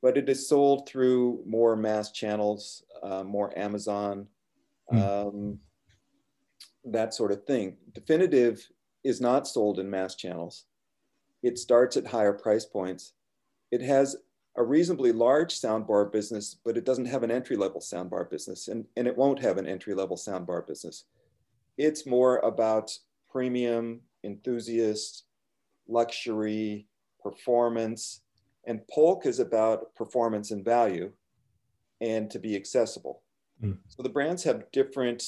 but 0.00 0.16
it 0.16 0.28
is 0.28 0.48
sold 0.48 0.88
through 0.88 1.42
more 1.46 1.76
mass 1.76 2.12
channels, 2.12 2.84
uh, 3.02 3.22
more 3.22 3.56
Amazon, 3.58 4.26
mm-hmm. 4.92 5.28
um, 5.38 5.58
that 6.84 7.14
sort 7.14 7.32
of 7.32 7.44
thing. 7.44 7.76
Definitive 7.94 8.66
is 9.04 9.20
not 9.20 9.46
sold 9.48 9.78
in 9.78 9.88
mass 9.88 10.14
channels. 10.14 10.66
It 11.42 11.58
starts 11.58 11.96
at 11.96 12.06
higher 12.06 12.32
price 12.32 12.64
points. 12.64 13.12
It 13.70 13.82
has 13.82 14.16
a 14.56 14.62
reasonably 14.62 15.12
large 15.12 15.58
soundbar 15.58 16.12
business, 16.12 16.56
but 16.64 16.76
it 16.76 16.84
doesn't 16.84 17.06
have 17.06 17.22
an 17.22 17.30
entry 17.30 17.56
level 17.56 17.80
soundbar 17.80 18.28
business, 18.30 18.68
and, 18.68 18.84
and 18.96 19.06
it 19.06 19.16
won't 19.16 19.40
have 19.40 19.56
an 19.56 19.66
entry 19.66 19.94
level 19.94 20.16
soundbar 20.16 20.66
business. 20.66 21.04
It's 21.78 22.06
more 22.06 22.38
about 22.38 22.90
premium, 23.30 24.00
enthusiast, 24.24 25.24
luxury, 25.88 26.86
performance, 27.22 28.20
and 28.66 28.86
Polk 28.88 29.26
is 29.26 29.40
about 29.40 29.94
performance 29.94 30.50
and 30.50 30.64
value 30.64 31.12
and 32.00 32.30
to 32.30 32.38
be 32.38 32.54
accessible. 32.54 33.22
Mm. 33.62 33.78
So 33.88 34.02
the 34.02 34.08
brands 34.08 34.44
have 34.44 34.70
different 34.72 35.24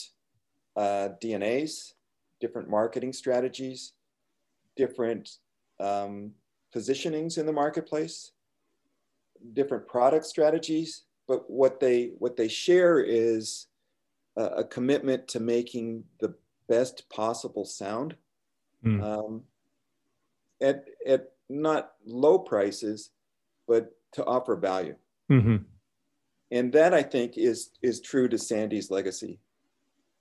uh, 0.76 1.10
DNAs, 1.22 1.92
different 2.40 2.68
marketing 2.68 3.12
strategies, 3.12 3.92
different 4.76 5.30
um, 5.80 6.32
positionings 6.74 7.38
in 7.38 7.46
the 7.46 7.52
marketplace, 7.52 8.32
different 9.52 9.86
product 9.86 10.26
strategies. 10.26 11.02
But 11.26 11.50
what 11.50 11.80
they 11.80 12.12
what 12.18 12.36
they 12.36 12.48
share 12.48 13.00
is 13.00 13.66
a, 14.36 14.44
a 14.44 14.64
commitment 14.64 15.28
to 15.28 15.40
making 15.40 16.04
the 16.20 16.34
best 16.68 17.08
possible 17.08 17.64
sound 17.64 18.16
mm. 18.84 19.02
um, 19.02 19.42
at 20.60 20.84
at 21.06 21.32
not 21.48 21.92
low 22.04 22.38
prices, 22.38 23.10
but 23.66 23.92
to 24.12 24.24
offer 24.24 24.56
value. 24.56 24.96
Mm-hmm. 25.30 25.56
And 26.50 26.72
that 26.72 26.92
I 26.92 27.02
think 27.02 27.36
is 27.36 27.70
is 27.82 28.00
true 28.00 28.28
to 28.28 28.38
Sandy's 28.38 28.90
legacy 28.90 29.40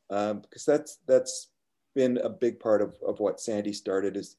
um, 0.10 0.40
because 0.40 0.66
that's 0.66 1.00
that's 1.08 1.50
been 1.96 2.18
a 2.18 2.30
big 2.30 2.60
part 2.60 2.82
of, 2.82 2.96
of 3.06 3.20
what 3.20 3.40
Sandy 3.40 3.74
started 3.74 4.18
is 4.18 4.38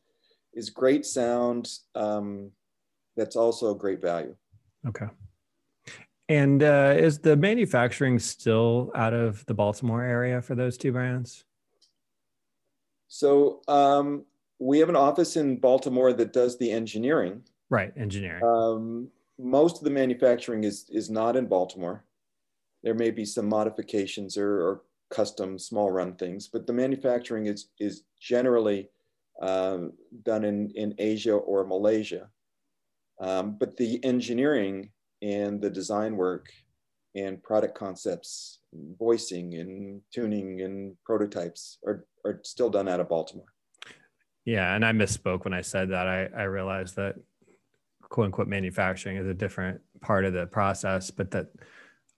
is 0.54 0.70
great 0.70 1.04
sound 1.04 1.70
um, 1.94 2.50
that's 3.16 3.36
also 3.36 3.74
great 3.74 4.00
value. 4.00 4.34
Okay. 4.86 5.06
And 6.28 6.62
uh, 6.62 6.94
is 6.96 7.18
the 7.18 7.36
manufacturing 7.36 8.18
still 8.18 8.90
out 8.94 9.12
of 9.12 9.44
the 9.46 9.54
Baltimore 9.54 10.02
area 10.02 10.40
for 10.40 10.54
those 10.54 10.78
two 10.78 10.92
brands? 10.92 11.44
So 13.08 13.60
um, 13.68 14.24
we 14.58 14.78
have 14.78 14.88
an 14.88 14.96
office 14.96 15.36
in 15.36 15.58
Baltimore 15.58 16.12
that 16.14 16.32
does 16.32 16.58
the 16.58 16.70
engineering. 16.70 17.42
Right, 17.68 17.92
engineering. 17.96 18.42
Um, 18.42 19.08
most 19.38 19.78
of 19.78 19.84
the 19.84 19.90
manufacturing 19.90 20.64
is 20.64 20.86
is 20.90 21.10
not 21.10 21.36
in 21.36 21.46
Baltimore. 21.46 22.04
There 22.82 22.94
may 22.94 23.10
be 23.10 23.24
some 23.24 23.48
modifications 23.48 24.36
or, 24.36 24.60
or 24.62 24.82
custom 25.10 25.58
small 25.58 25.90
run 25.90 26.14
things, 26.14 26.48
but 26.48 26.66
the 26.66 26.72
manufacturing 26.72 27.46
is, 27.46 27.68
is 27.78 28.02
generally 28.20 28.88
um, 29.40 29.92
done 30.22 30.44
in, 30.44 30.70
in 30.74 30.94
Asia 30.98 31.34
or 31.34 31.66
Malaysia. 31.66 32.28
Um, 33.20 33.56
but 33.58 33.76
the 33.76 34.02
engineering 34.04 34.90
and 35.22 35.60
the 35.60 35.70
design 35.70 36.16
work 36.16 36.50
and 37.14 37.42
product 37.42 37.76
concepts, 37.76 38.58
voicing 38.98 39.54
and 39.54 40.00
tuning 40.12 40.62
and 40.62 40.96
prototypes 41.04 41.78
are, 41.86 42.06
are 42.24 42.40
still 42.42 42.70
done 42.70 42.88
out 42.88 43.00
of 43.00 43.08
Baltimore. 43.08 43.46
Yeah, 44.44 44.74
and 44.74 44.84
I 44.84 44.92
misspoke 44.92 45.44
when 45.44 45.54
I 45.54 45.62
said 45.62 45.90
that. 45.90 46.06
I, 46.06 46.28
I 46.36 46.42
realized 46.44 46.96
that 46.96 47.16
quote 48.02 48.26
unquote 48.26 48.48
manufacturing 48.48 49.16
is 49.16 49.26
a 49.26 49.34
different 49.34 49.80
part 50.00 50.24
of 50.24 50.32
the 50.32 50.46
process, 50.46 51.10
but 51.10 51.30
that 51.30 51.46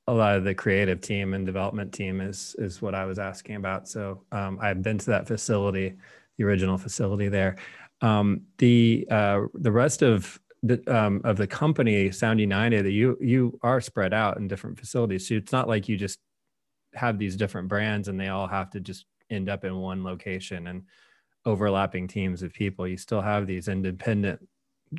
a 0.09 0.15
lot 0.15 0.37
of 0.37 0.45
the 0.45 0.55
creative 0.55 1.01
team 1.01 1.35
and 1.35 1.47
development 1.47 1.93
team 1.93 2.21
is 2.21 2.57
is 2.59 2.83
what 2.83 2.95
I 2.95 3.05
was 3.05 3.19
asking 3.19 3.57
about. 3.57 3.89
So 3.89 4.25
um, 4.33 4.59
I've 4.61 4.83
been 4.83 4.99
to 4.99 5.07
that 5.07 5.27
facility, 5.27 5.95
the 6.37 6.45
original 6.45 6.79
facility 6.79 7.29
there. 7.29 7.57
Um, 8.01 8.43
the 8.59 9.07
uh, 9.11 9.43
the 9.55 9.73
rest 9.73 10.03
of 10.03 10.39
the 10.63 10.83
um, 10.95 11.21
of 11.25 11.37
the 11.37 11.47
company, 11.47 12.11
Sound 12.11 12.41
United, 12.41 12.87
you 12.87 13.17
you 13.21 13.59
are 13.63 13.81
spread 13.81 14.13
out 14.13 14.37
in 14.37 14.49
different 14.49 14.79
facilities. 14.79 15.29
So 15.29 15.35
it's 15.35 15.53
not 15.53 15.69
like 15.69 15.89
you 15.89 15.97
just 15.97 16.19
have 16.95 17.19
these 17.19 17.37
different 17.37 17.69
brands 17.69 18.09
and 18.09 18.19
they 18.19 18.29
all 18.29 18.47
have 18.47 18.71
to 18.71 18.81
just 18.81 19.07
end 19.31 19.49
up 19.49 19.65
in 19.65 19.77
one 19.77 20.05
location 20.05 20.67
and 20.69 20.85
overlapping 21.45 22.09
teams 22.09 22.43
of 22.43 22.53
people. 22.53 22.87
You 22.87 22.97
still 22.97 23.21
have 23.21 23.47
these 23.47 23.69
independent 23.69 24.47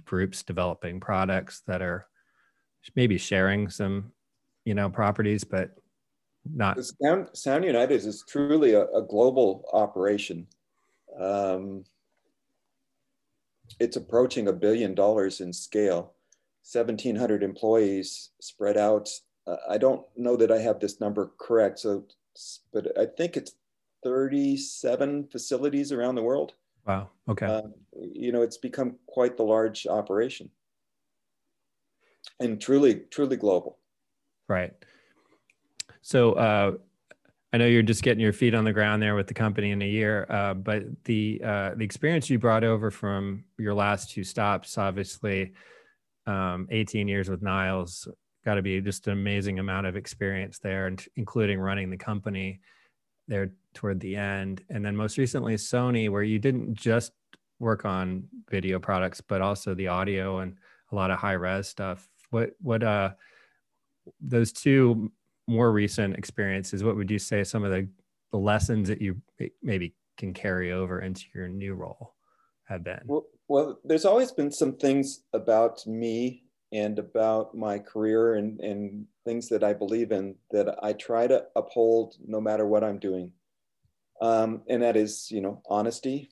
groups 0.06 0.44
developing 0.44 1.00
products 1.00 1.62
that 1.68 1.82
are 1.82 2.08
maybe 2.96 3.18
sharing 3.18 3.70
some 3.70 4.12
you 4.66 4.74
know 4.74 4.90
properties 4.90 5.44
but 5.44 5.72
not 6.54 6.78
Sound, 7.02 7.28
Sound 7.34 7.66
United 7.66 8.06
is 8.06 8.24
truly 8.28 8.74
a, 8.74 8.86
a 8.88 9.02
global 9.02 9.70
operation. 9.74 10.48
Um, 11.20 11.84
it's 13.80 13.98
approaching 13.98 14.48
a 14.48 14.54
billion 14.54 14.96
dollars 14.96 15.42
in 15.42 15.54
scale, 15.54 16.14
1,700 16.72 17.44
employees 17.44 18.32
spread 18.42 18.78
out. 18.78 19.10
Uh, 19.46 19.58
I 19.70 19.78
don't 19.78 20.06
know 20.16 20.36
that 20.36 20.52
I 20.52 20.60
have 20.60 20.80
this 20.80 21.00
number 21.00 21.32
correct, 21.40 21.80
so 21.80 22.06
but 22.72 22.98
I 23.00 23.06
think 23.06 23.36
it's 23.36 23.54
37 24.04 25.28
facilities 25.32 25.92
around 25.92 26.16
the 26.16 26.24
world. 26.24 26.54
Wow. 26.86 27.10
Okay. 27.28 27.46
Uh, 27.46 27.64
you 28.00 28.32
know, 28.32 28.42
it's 28.42 28.58
become 28.58 28.96
quite 29.08 29.38
the 29.38 29.44
large 29.44 29.88
operation 29.88 30.50
and 32.40 32.62
truly, 32.62 33.02
truly 33.10 33.38
global. 33.38 33.78
Right. 34.48 34.74
So 36.02 36.34
uh, 36.34 36.74
I 37.54 37.58
know 37.58 37.66
you're 37.66 37.82
just 37.82 38.04
getting 38.04 38.20
your 38.20 38.34
feet 38.34 38.54
on 38.54 38.66
the 38.66 38.74
ground 38.74 39.02
there 39.02 39.16
with 39.16 39.28
the 39.28 39.34
company 39.34 39.72
in 39.72 39.82
a 39.82 39.88
year, 39.88 40.26
uh, 40.30 40.54
but 40.54 40.84
the 41.06 41.42
uh, 41.44 41.72
the 41.76 41.86
experience 41.86 42.30
you 42.30 42.40
brought 42.40 42.66
over 42.66 42.92
from 42.92 43.46
your 43.58 43.74
last 43.74 44.12
two 44.12 44.24
stops, 44.26 44.78
obviously, 44.78 45.54
um, 46.26 46.68
18 46.72 47.08
years 47.08 47.30
with 47.30 47.42
Niles, 47.42 48.08
got 48.44 48.56
to 48.56 48.62
be 48.62 48.82
just 48.82 49.08
an 49.08 49.14
amazing 49.14 49.60
amount 49.60 49.88
of 49.88 49.96
experience 49.96 50.60
there, 50.60 50.88
and 50.88 51.06
including 51.16 51.60
running 51.60 51.90
the 51.90 51.98
company 51.98 52.60
there 53.30 53.52
toward 53.74 54.02
the 54.02 54.18
end, 54.18 54.64
and 54.70 54.84
then 54.84 54.96
most 54.96 55.18
recently 55.18 55.56
Sony, 55.56 56.10
where 56.10 56.24
you 56.24 56.40
didn't 56.40 56.74
just 56.74 57.14
work 57.60 57.86
on 57.86 58.24
video 58.50 58.78
products, 58.78 59.22
but 59.22 59.42
also 59.42 59.74
the 59.74 59.88
audio 59.88 60.40
and 60.40 60.58
a 60.92 60.96
lot 60.96 61.12
of 61.12 61.20
high 61.20 61.34
res 61.34 61.68
stuff. 61.68 62.10
What 62.30 62.52
what 62.60 62.84
uh 62.84 63.12
those 64.22 64.52
two 64.52 65.12
more 65.48 65.72
recent 65.72 66.16
experiences, 66.16 66.84
what 66.84 66.96
would 66.96 67.10
you 67.10 67.20
say 67.20 67.44
some 67.44 67.64
of 67.64 67.72
the, 67.72 67.88
the 68.32 68.38
lessons 68.38 68.88
that 68.90 69.02
you 69.02 69.22
maybe 69.62 69.96
can 70.18 70.34
carry 70.34 70.72
over 70.72 71.02
into 71.02 71.26
your 71.34 71.48
new 71.48 71.74
role 71.74 72.16
have 72.66 72.84
been? 72.84 73.00
Well, 73.06 73.26
well, 73.48 73.80
there's 73.86 74.06
always 74.06 74.32
been 74.32 74.52
some 74.52 74.76
things 74.76 75.24
about 75.34 75.86
me 75.88 76.44
and 76.74 77.00
about 77.00 77.56
my 77.56 77.80
career 77.80 78.36
and, 78.36 78.60
and 78.60 79.06
things 79.24 79.48
that 79.48 79.64
I 79.64 79.74
believe 79.74 80.12
in 80.12 80.36
that 80.52 80.78
I 80.84 80.94
try 80.94 81.28
to 81.28 81.46
uphold 81.56 82.16
no 82.26 82.42
matter 82.42 82.68
what 82.68 82.84
I'm 82.84 83.00
doing. 83.00 83.32
Um, 84.22 84.64
and 84.68 84.82
that 84.82 84.98
is, 84.98 85.32
you 85.32 85.40
know, 85.40 85.62
honesty, 85.70 86.32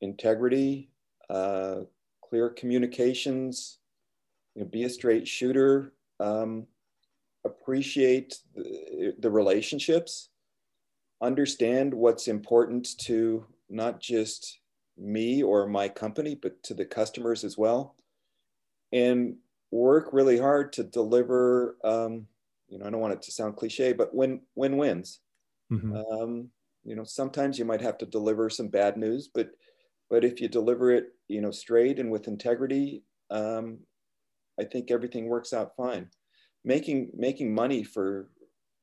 integrity, 0.00 0.90
uh, 1.28 1.80
clear 2.22 2.50
communications, 2.50 3.78
you 4.54 4.62
know, 4.62 4.68
be 4.68 4.84
a 4.84 4.90
straight 4.90 5.26
shooter, 5.26 5.94
um, 6.20 6.66
appreciate 7.44 8.38
the, 8.54 9.14
the 9.18 9.30
relationships, 9.30 10.30
understand 11.22 11.92
what's 11.92 12.28
important 12.28 12.98
to 12.98 13.46
not 13.68 14.00
just 14.00 14.60
me 14.96 15.42
or 15.42 15.66
my 15.66 15.88
company, 15.88 16.34
but 16.34 16.62
to 16.62 16.74
the 16.74 16.84
customers 16.84 17.44
as 17.44 17.58
well 17.58 17.96
and 18.94 19.34
work 19.70 20.10
really 20.12 20.38
hard 20.38 20.72
to 20.72 20.84
deliver. 20.84 21.76
Um, 21.84 22.26
you 22.68 22.78
know, 22.78 22.86
I 22.86 22.90
don't 22.90 23.00
want 23.00 23.12
it 23.12 23.22
to 23.22 23.32
sound 23.32 23.56
cliche, 23.56 23.92
but 23.92 24.14
win 24.14 24.40
win 24.54 24.76
wins. 24.78 25.20
Mm-hmm. 25.70 25.96
Um, 25.96 26.48
you 26.84 26.94
know, 26.94 27.04
sometimes 27.04 27.58
you 27.58 27.64
might 27.64 27.80
have 27.80 27.98
to 27.98 28.06
deliver 28.06 28.48
some 28.48 28.68
bad 28.68 28.96
news, 28.96 29.28
but 29.34 29.50
but 30.08 30.24
if 30.24 30.40
you 30.40 30.48
deliver 30.48 30.92
it, 30.92 31.08
you 31.28 31.40
know, 31.40 31.50
straight 31.50 31.98
and 31.98 32.10
with 32.10 32.28
integrity, 32.28 33.02
um, 33.30 33.78
I 34.60 34.64
think 34.64 34.90
everything 34.90 35.26
works 35.26 35.52
out 35.52 35.72
fine. 35.76 36.08
Making 36.64 37.10
making 37.14 37.54
money 37.54 37.84
for 37.84 38.28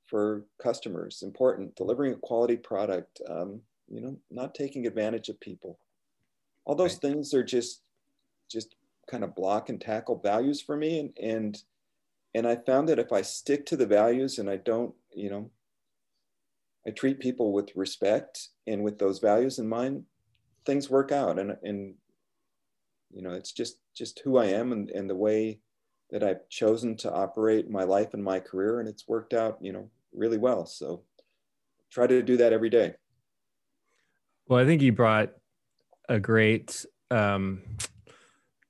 for 0.06 0.46
customers 0.62 1.24
important. 1.24 1.76
Delivering 1.76 2.14
a 2.14 2.18
quality 2.18 2.58
product. 2.58 3.22
Um, 3.30 3.62
you 3.88 4.02
know, 4.02 4.18
not 4.30 4.56
taking 4.56 4.88
advantage 4.88 5.30
of 5.30 5.40
people. 5.40 5.80
All 6.66 6.76
those 6.76 6.94
right. 6.94 7.02
things 7.02 7.34
are 7.34 7.44
just 7.44 7.82
just 8.50 8.76
kind 9.10 9.24
of 9.24 9.36
block 9.36 9.70
and 9.70 9.82
tackle 9.82 10.20
values 10.20 10.62
for 10.62 10.78
me 10.78 11.00
and 11.00 11.17
and 11.22 11.63
and 12.34 12.48
I 12.48 12.56
found 12.56 12.88
that 12.89 13.00
if 13.00 13.12
I 13.12 13.22
stick 13.22 13.65
to 13.67 13.78
the 13.78 13.86
values 13.86 14.39
and 14.39 14.50
I 14.50 14.58
don't, 14.58 14.94
you 15.13 15.30
know, 15.30 15.52
I 16.88 16.91
treat 16.91 17.20
people 17.20 17.52
with 17.52 17.76
respect 17.76 18.50
and 18.65 18.84
with 18.84 19.00
those 19.00 19.20
values 19.20 19.60
in 19.60 19.67
mind, 19.67 20.06
things 20.65 20.89
work 20.89 21.12
out. 21.12 21.38
And 21.39 21.58
and 21.63 21.96
you 23.12 23.22
know, 23.22 23.32
it's 23.32 23.52
just 23.52 23.78
just 23.94 24.22
who 24.24 24.38
I 24.38 24.46
am 24.46 24.72
and, 24.72 24.89
and 24.91 25.10
the 25.10 25.15
way 25.15 25.60
that 26.12 26.24
I've 26.24 26.47
chosen 26.50 26.95
to 26.97 27.12
operate 27.12 27.69
my 27.69 27.84
life 27.84 28.13
and 28.13 28.24
my 28.24 28.39
career, 28.39 28.80
and 28.80 28.89
it's 28.89 29.08
worked 29.08 29.34
out, 29.34 29.58
you 29.62 29.71
know, 29.71 29.89
really 30.13 30.38
well. 30.38 30.65
So 30.65 31.04
try 31.89 32.08
to 32.08 32.21
do 32.21 32.38
that 32.38 32.54
every 32.54 32.69
day. 32.69 32.95
Well, 34.47 34.60
I 34.60 34.65
think 34.65 34.82
you 34.82 34.91
brought 34.91 35.32
a 36.10 36.19
great 36.19 36.86
um, 37.10 37.62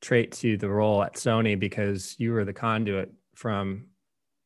trait 0.02 0.32
to 0.34 0.58
the 0.58 0.70
role 0.70 1.02
at 1.04 1.16
Sony 1.16 1.60
because 1.60 2.16
you 2.20 2.34
were 2.34 2.46
the 2.46 2.54
conduit 2.54 3.12
from 3.36 3.88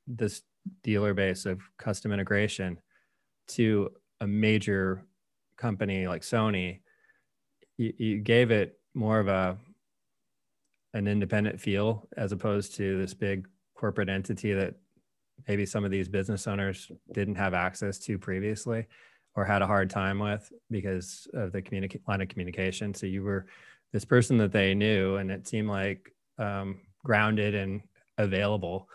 this 0.08 0.42
dealer 0.84 1.14
base 1.14 1.46
of 1.46 1.62
custom 1.78 2.12
integration 2.12 2.80
to 3.48 3.90
a 4.22 4.28
major 4.28 5.06
company 5.58 6.08
like 6.08 6.22
Sony. 6.22 6.82
You, 7.78 7.94
you 7.98 8.18
gave 8.20 8.52
it 8.52 8.80
more 8.94 9.20
of 9.20 9.28
a 9.28 9.58
an 10.96 11.08
independent 11.08 11.60
feel 11.60 12.08
as 12.16 12.32
opposed 12.32 12.76
to 12.76 12.98
this 12.98 13.14
big 13.14 13.48
corporate 13.76 14.10
entity 14.10 14.54
that 14.54 14.74
maybe 15.48 15.66
some 15.66 15.84
of 15.84 15.92
these 15.92 16.08
business 16.08 16.48
owners 16.48 16.90
didn't 17.12 17.36
have 17.36 17.54
access 17.54 18.00
to 18.00 18.18
previously 18.18 18.88
or 19.36 19.44
had 19.44 19.62
a 19.62 19.68
hard 19.68 19.90
time 19.90 20.18
with 20.18 20.50
because 20.72 21.28
of 21.34 21.52
the 21.52 21.62
communica- 21.62 22.00
line 22.08 22.22
of 22.22 22.30
communication. 22.30 22.94
So 22.94 23.06
you 23.06 23.22
were 23.22 23.46
this 23.92 24.06
person 24.06 24.38
that 24.38 24.54
they 24.54 24.74
knew 24.74 25.18
and 25.18 25.30
it 25.30 25.46
seemed 25.46 25.68
like 25.68 26.14
um, 26.40 26.80
grounded 27.04 27.54
and 27.54 27.82
available 28.18 28.88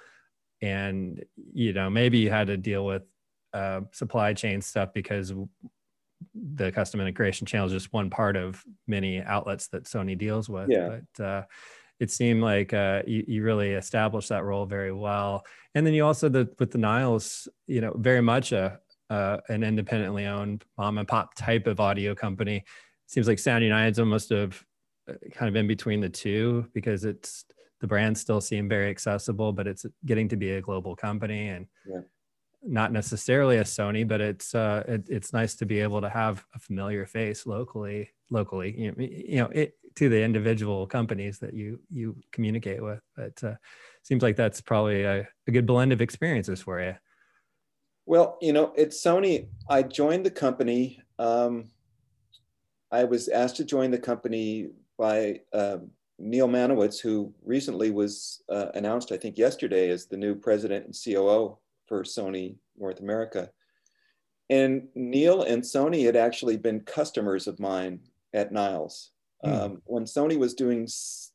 and 0.62 1.22
you 1.52 1.72
know 1.72 1.90
maybe 1.90 2.18
you 2.18 2.30
had 2.30 2.46
to 2.46 2.56
deal 2.56 2.84
with 2.84 3.02
uh, 3.52 3.80
supply 3.92 4.32
chain 4.32 4.60
stuff 4.60 4.92
because 4.94 5.32
the 6.34 6.70
custom 6.72 7.00
integration 7.00 7.46
channel 7.46 7.66
is 7.66 7.72
just 7.72 7.92
one 7.92 8.10
part 8.10 8.36
of 8.36 8.62
many 8.86 9.22
outlets 9.22 9.68
that 9.68 9.84
sony 9.84 10.16
deals 10.16 10.48
with 10.48 10.68
yeah. 10.70 10.98
but 11.16 11.24
uh, 11.24 11.42
it 12.00 12.10
seemed 12.10 12.42
like 12.42 12.72
uh, 12.72 13.02
you, 13.06 13.24
you, 13.28 13.42
really 13.42 13.72
established 13.72 14.30
that 14.30 14.42
role 14.42 14.66
very 14.66 14.92
well 14.92 15.44
and 15.74 15.86
then 15.86 15.94
you 15.94 16.04
also 16.04 16.28
the 16.28 16.48
with 16.58 16.70
the 16.72 16.78
niles 16.78 17.46
you 17.66 17.80
know 17.80 17.92
very 17.96 18.20
much 18.22 18.52
a 18.52 18.80
uh, 19.10 19.38
an 19.48 19.62
independently 19.62 20.26
owned 20.26 20.64
mom 20.78 20.98
and 20.98 21.06
pop 21.06 21.34
type 21.34 21.66
of 21.66 21.80
audio 21.80 22.14
company 22.14 22.64
seems 23.06 23.28
like 23.28 23.38
sound 23.38 23.62
united's 23.62 23.98
almost 23.98 24.30
have 24.30 24.64
kind 25.32 25.48
of 25.48 25.56
in 25.56 25.66
between 25.66 26.00
the 26.00 26.08
two 26.08 26.66
because 26.72 27.04
it's 27.04 27.44
the 27.80 27.86
brands 27.86 28.20
still 28.20 28.40
seem 28.40 28.68
very 28.68 28.90
accessible, 28.90 29.52
but 29.52 29.66
it's 29.66 29.86
getting 30.04 30.28
to 30.28 30.36
be 30.36 30.52
a 30.52 30.60
global 30.60 30.94
company 30.94 31.48
and 31.48 31.66
yeah. 31.88 32.00
not 32.62 32.92
necessarily 32.92 33.56
a 33.56 33.64
Sony, 33.64 34.06
but 34.06 34.20
it's 34.20 34.54
uh, 34.54 34.84
it, 34.86 35.08
it's 35.08 35.32
nice 35.32 35.54
to 35.56 35.66
be 35.66 35.80
able 35.80 36.00
to 36.00 36.10
have 36.10 36.44
a 36.54 36.58
familiar 36.58 37.06
face 37.06 37.46
locally, 37.46 38.10
locally, 38.30 38.78
you 38.78 38.90
know, 38.90 38.94
you 38.98 39.36
know 39.36 39.46
it, 39.46 39.74
to 39.96 40.08
the 40.08 40.22
individual 40.22 40.86
companies 40.86 41.38
that 41.38 41.54
you 41.54 41.80
you 41.90 42.16
communicate 42.32 42.82
with. 42.82 43.00
But 43.16 43.42
uh, 43.44 43.54
seems 44.02 44.22
like 44.22 44.36
that's 44.36 44.60
probably 44.60 45.02
a, 45.02 45.28
a 45.46 45.50
good 45.50 45.66
blend 45.66 45.92
of 45.92 46.00
experiences 46.00 46.60
for 46.60 46.80
you. 46.80 46.94
Well, 48.06 48.38
you 48.40 48.52
know, 48.52 48.72
it's 48.76 49.02
Sony. 49.02 49.48
I 49.68 49.82
joined 49.82 50.26
the 50.26 50.30
company. 50.30 51.00
Um, 51.18 51.70
I 52.90 53.04
was 53.04 53.28
asked 53.28 53.56
to 53.56 53.64
join 53.64 53.90
the 53.90 53.98
company 53.98 54.70
by 54.98 55.40
um, 55.52 55.90
Neal 56.18 56.48
Manowitz, 56.48 57.00
who 57.00 57.32
recently 57.44 57.90
was 57.90 58.42
uh, 58.48 58.66
announced, 58.74 59.12
I 59.12 59.16
think 59.16 59.38
yesterday, 59.38 59.90
as 59.90 60.06
the 60.06 60.16
new 60.16 60.34
president 60.34 60.86
and 60.86 60.94
COO 60.94 61.58
for 61.86 62.02
Sony 62.02 62.56
North 62.76 63.00
America. 63.00 63.50
And 64.50 64.88
Neil 64.94 65.42
and 65.42 65.62
Sony 65.62 66.04
had 66.04 66.16
actually 66.16 66.56
been 66.56 66.80
customers 66.80 67.46
of 67.46 67.60
mine 67.60 68.00
at 68.34 68.52
Niles. 68.52 69.12
Mm. 69.44 69.60
Um, 69.62 69.82
when 69.84 70.04
Sony 70.04 70.38
was 70.38 70.54
doing 70.54 70.86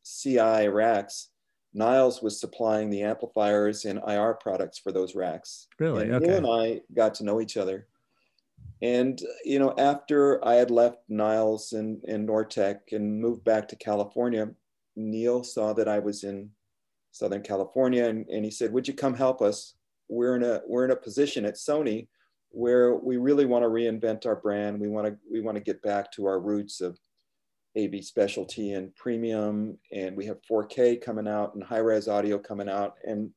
CI 0.03 0.67
racks, 0.67 1.29
Niles 1.73 2.21
was 2.21 2.39
supplying 2.39 2.89
the 2.89 3.03
amplifiers 3.03 3.85
and 3.85 3.99
IR 4.07 4.35
products 4.35 4.79
for 4.79 4.91
those 4.91 5.13
racks. 5.13 5.67
Really? 5.79 6.03
And 6.03 6.15
okay. 6.15 6.27
Neal 6.27 6.37
and 6.37 6.47
I 6.47 6.81
got 6.95 7.15
to 7.15 7.25
know 7.25 7.41
each 7.41 7.57
other. 7.57 7.87
And 8.81 9.19
you 9.43 9.59
know, 9.59 9.73
after 9.77 10.45
I 10.45 10.55
had 10.55 10.71
left 10.71 10.99
Niles 11.09 11.73
and, 11.73 12.01
and 12.07 12.27
Nortek 12.27 12.79
and 12.91 13.19
moved 13.19 13.43
back 13.43 13.67
to 13.69 13.75
California, 13.75 14.49
Neal 14.95 15.43
saw 15.43 15.73
that 15.73 15.87
I 15.87 15.99
was 15.99 16.23
in 16.23 16.49
Southern 17.11 17.41
California 17.41 18.05
and, 18.05 18.25
and 18.29 18.45
he 18.45 18.51
said, 18.51 18.71
Would 18.71 18.87
you 18.87 18.93
come 18.93 19.13
help 19.13 19.41
us? 19.41 19.75
We're 20.07 20.35
in 20.35 20.43
a 20.43 20.61
we're 20.67 20.85
in 20.85 20.91
a 20.91 20.95
position 20.95 21.45
at 21.45 21.55
Sony 21.55 22.07
where 22.49 22.95
we 22.95 23.17
really 23.17 23.45
want 23.45 23.63
to 23.63 23.69
reinvent 23.69 24.25
our 24.25 24.35
brand. 24.35 24.79
We 24.79 24.87
want 24.87 25.07
to 25.07 25.17
we 25.29 25.41
want 25.41 25.57
to 25.57 25.63
get 25.63 25.81
back 25.81 26.11
to 26.13 26.25
our 26.25 26.39
roots 26.39 26.79
of 26.79 26.97
AV 27.77 28.03
specialty 28.03 28.73
and 28.73 28.95
premium, 28.95 29.77
and 29.91 30.15
we 30.15 30.25
have 30.25 30.37
4K 30.49 31.01
coming 31.01 31.27
out 31.27 31.55
and 31.55 31.63
high 31.63 31.79
res 31.79 32.07
audio 32.07 32.37
coming 32.37 32.69
out, 32.69 32.95
and 33.05 33.31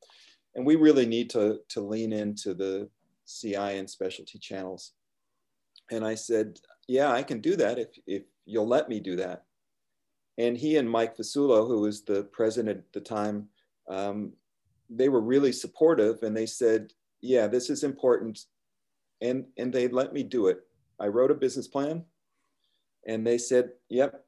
and 0.55 0.67
we 0.67 0.77
really 0.77 1.07
need 1.07 1.31
to 1.31 1.61
to 1.71 1.81
lean 1.81 2.13
into 2.13 2.55
the 2.55 2.89
CI 3.27 3.79
and 3.79 3.89
specialty 3.89 4.39
channels. 4.39 4.93
And 5.91 6.05
I 6.05 6.15
said, 6.15 6.59
yeah, 6.87 7.13
I 7.13 7.23
can 7.23 7.41
do 7.41 7.57
that 7.57 7.79
if, 7.79 7.89
if 8.07 8.23
you'll 8.47 8.67
let 8.67 8.89
me 8.89 9.01
do 9.01 9.17
that. 9.17 9.45
And 10.39 10.57
he 10.57 10.77
and 10.77 10.89
Mike 10.89 11.17
Fasulo, 11.17 11.67
who 11.67 11.81
was 11.81 12.03
the 12.03 12.25
president 12.25 12.79
at 12.79 12.93
the 12.93 13.01
time, 13.01 13.49
um, 13.89 14.33
they 14.89 15.09
were 15.09 15.21
really 15.21 15.53
supportive 15.53 16.23
and 16.23 16.37
they 16.37 16.47
said, 16.47 16.93
yeah, 17.21 17.47
this 17.47 17.71
is 17.71 17.85
important. 17.85 18.45
And, 19.21 19.47
and 19.57 19.73
they 19.73 19.89
let 19.89 20.13
me 20.13 20.23
do 20.23 20.47
it. 20.47 20.61
I 21.01 21.09
wrote 21.09 21.31
a 21.31 21.35
business 21.35 21.67
plan 21.69 22.05
and 23.07 23.27
they 23.27 23.39
said, 23.39 23.71
yep, 23.89 24.25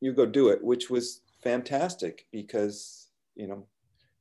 you 0.00 0.12
go 0.12 0.26
do 0.26 0.48
it, 0.48 0.62
which 0.62 0.90
was 0.90 1.22
fantastic 1.42 2.26
because, 2.32 3.08
you 3.34 3.46
know, 3.46 3.66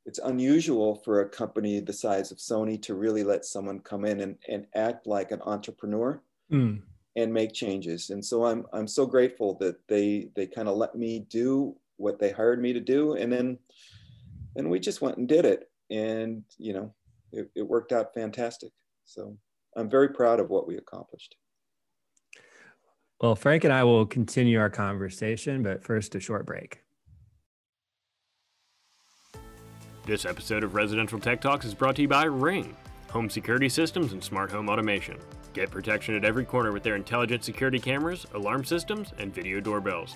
it's 0.06 0.20
unusual 0.20 0.96
for 0.96 1.22
a 1.22 1.30
company 1.30 1.80
the 1.80 1.94
size 1.94 2.32
of 2.32 2.38
Sony 2.38 2.82
to 2.84 2.96
really 2.96 3.24
let 3.24 3.46
someone 3.46 3.80
come 3.80 4.06
in 4.06 4.22
and, 4.22 4.38
and 4.48 4.66
act 4.76 5.06
like 5.06 5.32
an 5.32 5.42
entrepreneur 5.42 6.22
mm. 6.52 6.82
and 7.16 7.34
make 7.34 7.54
changes. 7.54 8.10
And 8.10 8.24
so 8.24 8.46
I'm, 8.46 8.66
I'm 8.72 8.88
so 8.88 9.06
grateful 9.06 9.56
that 9.60 9.86
they, 9.88 10.30
they 10.36 10.48
kind 10.48 10.70
of 10.70 10.78
let 10.78 10.96
me 10.96 11.26
do 11.30 11.76
what 11.98 12.20
they 12.20 12.32
hired 12.32 12.62
me 12.62 12.72
to 12.74 12.80
do. 12.80 13.14
And 13.14 13.32
then, 13.32 13.58
then 14.56 14.70
we 14.70 14.80
just 14.80 15.02
went 15.02 15.18
and 15.18 15.28
did 15.28 15.46
it. 15.46 15.70
And, 15.90 16.44
you 16.58 16.74
know, 16.74 16.94
it, 17.34 17.50
it 17.56 17.64
worked 17.64 17.92
out 17.92 18.14
fantastic. 18.14 18.72
So 19.04 19.38
I'm 19.76 19.90
very 19.90 20.10
proud 20.10 20.40
of 20.40 20.50
what 20.50 20.68
we 20.68 20.78
accomplished. 20.78 21.36
Well, 23.20 23.36
Frank 23.36 23.64
and 23.64 23.74
I 23.74 23.84
will 23.84 24.06
continue 24.06 24.60
our 24.60 24.70
conversation, 24.70 25.64
but 25.64 25.84
first, 25.84 26.14
a 26.14 26.20
short 26.20 26.46
break. 26.46 26.84
This 30.06 30.24
episode 30.24 30.64
of 30.64 30.76
Residential 30.76 31.20
Tech 31.20 31.42
Talks 31.42 31.66
is 31.66 31.74
brought 31.74 31.96
to 31.96 32.04
you 32.04 32.08
by 32.08 32.26
Ring, 32.26 32.78
home 33.10 33.28
security 33.28 33.70
systems 33.70 34.14
and 34.14 34.24
smart 34.24 34.52
home 34.52 34.70
automation. 34.70 35.18
Get 35.54 35.72
protection 35.72 36.16
at 36.16 36.24
every 36.24 36.46
corner 36.46 36.72
with 36.72 36.84
their 36.84 36.96
intelligent 36.96 37.44
security 37.44 37.80
cameras, 37.80 38.28
alarm 38.36 38.64
systems, 38.64 39.12
and 39.18 39.34
video 39.34 39.60
doorbells. 39.60 40.16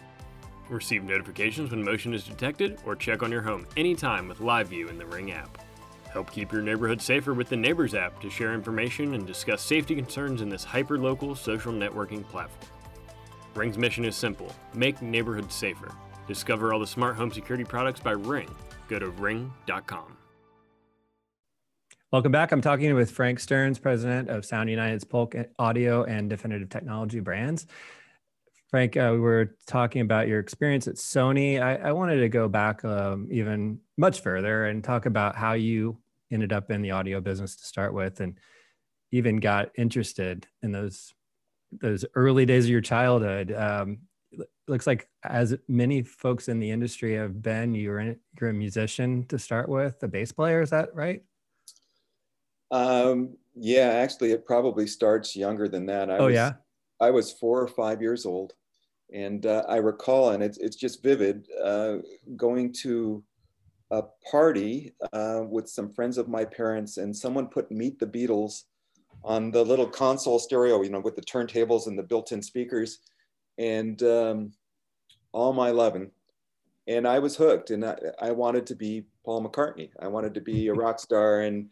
Receive 0.69 1.03
notifications 1.03 1.71
when 1.71 1.83
motion 1.83 2.13
is 2.13 2.23
detected 2.23 2.79
or 2.85 2.95
check 2.95 3.23
on 3.23 3.31
your 3.31 3.41
home 3.41 3.65
anytime 3.75 4.27
with 4.27 4.41
Live 4.41 4.67
View 4.67 4.89
in 4.89 4.99
the 4.99 5.07
Ring 5.07 5.31
app. 5.31 5.57
Help 6.13 6.31
keep 6.31 6.51
your 6.51 6.61
neighborhood 6.61 7.01
safer 7.01 7.33
with 7.33 7.49
the 7.49 7.57
Neighbors 7.57 7.95
app 7.95 8.21
to 8.21 8.29
share 8.29 8.53
information 8.53 9.15
and 9.15 9.25
discuss 9.25 9.63
safety 9.63 9.95
concerns 9.95 10.41
in 10.41 10.49
this 10.49 10.63
hyper-local 10.63 11.33
social 11.33 11.73
networking 11.73 12.23
platform. 12.29 12.69
Ring's 13.55 13.77
mission 13.77 14.05
is 14.05 14.15
simple 14.15 14.53
make 14.73 15.01
neighborhoods 15.01 15.53
safer. 15.53 15.93
Discover 16.27 16.73
all 16.73 16.79
the 16.79 16.87
smart 16.87 17.15
home 17.15 17.31
security 17.31 17.63
products 17.63 17.99
by 17.99 18.11
Ring. 18.11 18.49
Go 18.87 18.99
to 18.99 19.09
ring.com. 19.09 20.17
Welcome 22.11 22.31
back. 22.31 22.51
I'm 22.51 22.61
talking 22.61 22.93
with 22.93 23.11
Frank 23.11 23.39
Stearns, 23.39 23.79
president 23.79 24.29
of 24.29 24.45
Sound 24.45 24.69
United's 24.69 25.05
Polk 25.05 25.33
Audio 25.57 26.03
and 26.03 26.29
Definitive 26.29 26.67
Technology 26.67 27.21
brands. 27.21 27.67
Frank, 28.69 28.97
uh, 28.97 29.11
we 29.13 29.19
were 29.19 29.55
talking 29.65 30.01
about 30.01 30.27
your 30.27 30.39
experience 30.39 30.87
at 30.87 30.95
Sony. 30.95 31.61
I, 31.61 31.75
I 31.75 31.91
wanted 31.91 32.21
to 32.21 32.29
go 32.29 32.47
back 32.47 32.83
um, 32.83 33.27
even 33.31 33.79
much 33.97 34.21
further 34.21 34.65
and 34.65 34.83
talk 34.83 35.05
about 35.05 35.35
how 35.35 35.53
you 35.53 35.99
ended 36.31 36.53
up 36.53 36.71
in 36.71 36.81
the 36.81 36.91
audio 36.91 37.19
business 37.21 37.55
to 37.57 37.65
start 37.65 37.93
with 37.93 38.19
and 38.21 38.37
even 39.11 39.37
got 39.37 39.69
interested 39.77 40.47
in 40.61 40.71
those 40.71 41.13
those 41.71 42.05
early 42.15 42.45
days 42.45 42.65
of 42.65 42.71
your 42.71 42.81
childhood. 42.81 43.51
Um, 43.51 43.99
looks 44.67 44.87
like 44.87 45.09
as 45.23 45.55
many 45.67 46.01
folks 46.01 46.47
in 46.47 46.59
the 46.59 46.71
industry 46.71 47.15
have 47.15 47.41
been, 47.41 47.75
you're 47.75 47.99
in, 47.99 48.17
you're 48.39 48.49
a 48.49 48.53
musician 48.53 49.25
to 49.27 49.37
start 49.37 49.67
with, 49.67 50.01
a 50.03 50.07
bass 50.07 50.31
player. 50.31 50.61
Is 50.61 50.69
that 50.69 50.93
right? 50.95 51.23
Um, 52.71 53.35
yeah, 53.55 53.89
actually, 53.89 54.31
it 54.31 54.45
probably 54.45 54.87
starts 54.87 55.35
younger 55.35 55.67
than 55.67 55.85
that. 55.87 56.09
I 56.09 56.17
oh 56.17 56.25
was, 56.27 56.33
yeah. 56.33 56.53
I 56.99 57.11
was 57.11 57.33
four 57.33 57.61
or 57.61 57.67
five 57.67 58.01
years 58.01 58.25
old, 58.25 58.53
and 59.13 59.45
uh, 59.45 59.63
I 59.67 59.77
recall, 59.77 60.31
and 60.31 60.41
it's 60.41 60.57
it's 60.57 60.77
just 60.77 61.03
vivid, 61.03 61.47
uh, 61.61 61.97
going 62.37 62.71
to 62.81 63.23
a 63.91 64.03
party 64.31 64.93
uh, 65.11 65.41
with 65.49 65.67
some 65.67 65.91
friends 65.91 66.17
of 66.17 66.29
my 66.29 66.45
parents, 66.45 66.95
and 66.95 67.15
someone 67.15 67.47
put 67.47 67.71
"Meet 67.71 67.99
the 67.99 68.07
Beatles" 68.07 68.63
on 69.23 69.51
the 69.51 69.63
little 69.63 69.87
console 69.87 70.39
stereo, 70.39 70.81
you 70.81 70.89
know, 70.89 70.99
with 70.99 71.15
the 71.15 71.21
turntables 71.21 71.87
and 71.87 71.97
the 71.97 72.03
built-in 72.03 72.41
speakers, 72.41 72.99
and 73.57 74.01
um, 74.03 74.51
all 75.31 75.53
my 75.53 75.69
loving. 75.69 76.11
And 76.87 77.07
I 77.07 77.19
was 77.19 77.35
hooked, 77.35 77.69
and 77.69 77.85
I, 77.85 77.97
I, 78.19 78.31
wanted 78.31 78.65
to 78.67 78.75
be 78.75 79.05
Paul 79.23 79.47
McCartney. 79.47 79.91
I 79.99 80.07
wanted 80.07 80.33
to 80.33 80.41
be 80.41 80.67
a 80.67 80.73
rock 80.83 80.99
star, 80.99 81.41
and 81.41 81.71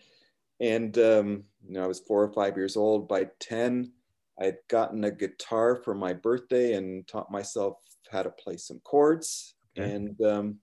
and 0.59 0.97
um, 0.97 1.43
you 1.65 1.73
know, 1.73 1.83
I 1.83 1.87
was 1.87 1.99
four 1.99 2.23
or 2.23 2.31
five 2.31 2.55
years 2.55 2.77
old. 2.77 3.07
By 3.07 3.27
ten, 3.39 3.91
I 4.39 4.45
had 4.45 4.57
gotten 4.67 5.03
a 5.03 5.11
guitar 5.11 5.81
for 5.83 5.95
my 5.95 6.13
birthday 6.13 6.73
and 6.73 7.07
taught 7.07 7.31
myself 7.31 7.77
how 8.11 8.21
to 8.21 8.29
play 8.29 8.57
some 8.57 8.79
chords, 8.83 9.55
okay. 9.77 9.91
and 9.91 10.21
um, 10.21 10.59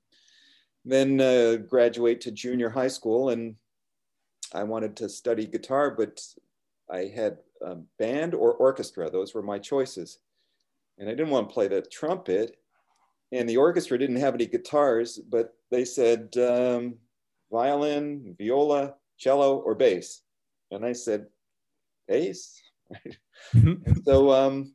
then 0.85 1.21
uh, 1.21 1.57
graduate 1.69 2.21
to 2.23 2.31
junior 2.31 2.71
high 2.71 2.89
school 2.89 3.31
and 3.31 3.57
I 4.55 4.63
wanted 4.63 4.97
to 4.97 5.09
study 5.09 5.47
guitar, 5.47 5.91
but 5.91 6.23
I 6.91 7.11
had 7.15 7.39
band 7.99 8.35
or 8.35 8.53
orchestra. 8.55 9.11
Those 9.11 9.35
were 9.35 9.43
my 9.43 9.59
choices. 9.59 10.19
And 10.99 11.09
I 11.09 11.13
didn't 11.13 11.31
want 11.31 11.49
to 11.49 11.55
play 11.55 11.69
the 11.69 11.83
trumpet. 11.83 12.57
And 13.33 13.49
the 13.49 13.57
orchestra 13.57 13.99
didn't 13.99 14.17
have 14.17 14.35
any 14.35 14.47
guitars, 14.47 15.19
but 15.19 15.55
they 15.71 15.85
said 15.85 16.37
um, 16.39 16.95
violin, 17.51 18.35
viola, 18.39 18.95
cello, 19.19 19.59
or 19.59 19.75
bass. 19.75 20.23
And 20.71 20.85
I 20.85 20.93
said, 20.93 21.27
bass? 22.09 22.61
and 23.53 24.03
so 24.05 24.31
um, 24.31 24.75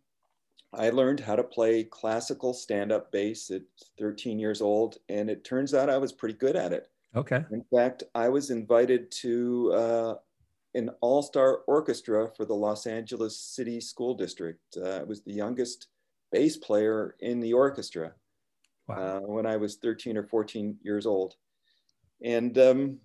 I 0.74 0.90
learned 0.90 1.22
how 1.22 1.36
to 1.36 1.44
play 1.44 1.86
classical 1.86 2.54
stand 2.54 2.92
up 2.92 3.12
bass 3.12 3.50
at 3.52 3.62
13 4.00 4.38
years 4.38 4.62
old. 4.62 4.98
And 5.10 5.30
it 5.30 5.44
turns 5.44 5.74
out 5.74 5.90
I 5.90 5.98
was 5.98 6.12
pretty 6.12 6.36
good 6.38 6.56
at 6.56 6.74
it. 6.74 6.90
Okay. 7.16 7.44
In 7.52 7.64
fact, 7.74 8.04
I 8.16 8.30
was 8.30 8.52
invited 8.52 9.12
to 9.12 9.74
uh, 9.74 10.16
an 10.74 10.90
all-star 11.02 11.60
orchestra 11.68 12.30
for 12.36 12.46
the 12.46 12.54
Los 12.54 12.88
Angeles 12.88 13.38
City 13.38 13.82
School 13.82 14.14
District. 14.14 14.62
Uh, 14.78 15.00
I 15.00 15.04
was 15.04 15.22
the 15.22 15.34
youngest 15.34 15.88
bass 16.32 16.58
player 16.58 17.16
in 17.20 17.40
the 17.40 17.54
orchestra 17.54 18.14
wow. 18.88 18.96
uh, 18.96 19.20
when 19.20 19.46
I 19.46 19.58
was 19.58 19.76
13 19.76 20.18
or 20.18 20.24
14 20.24 20.78
years 20.82 21.06
old. 21.06 21.36
And 22.24 22.58
um, 22.58 23.00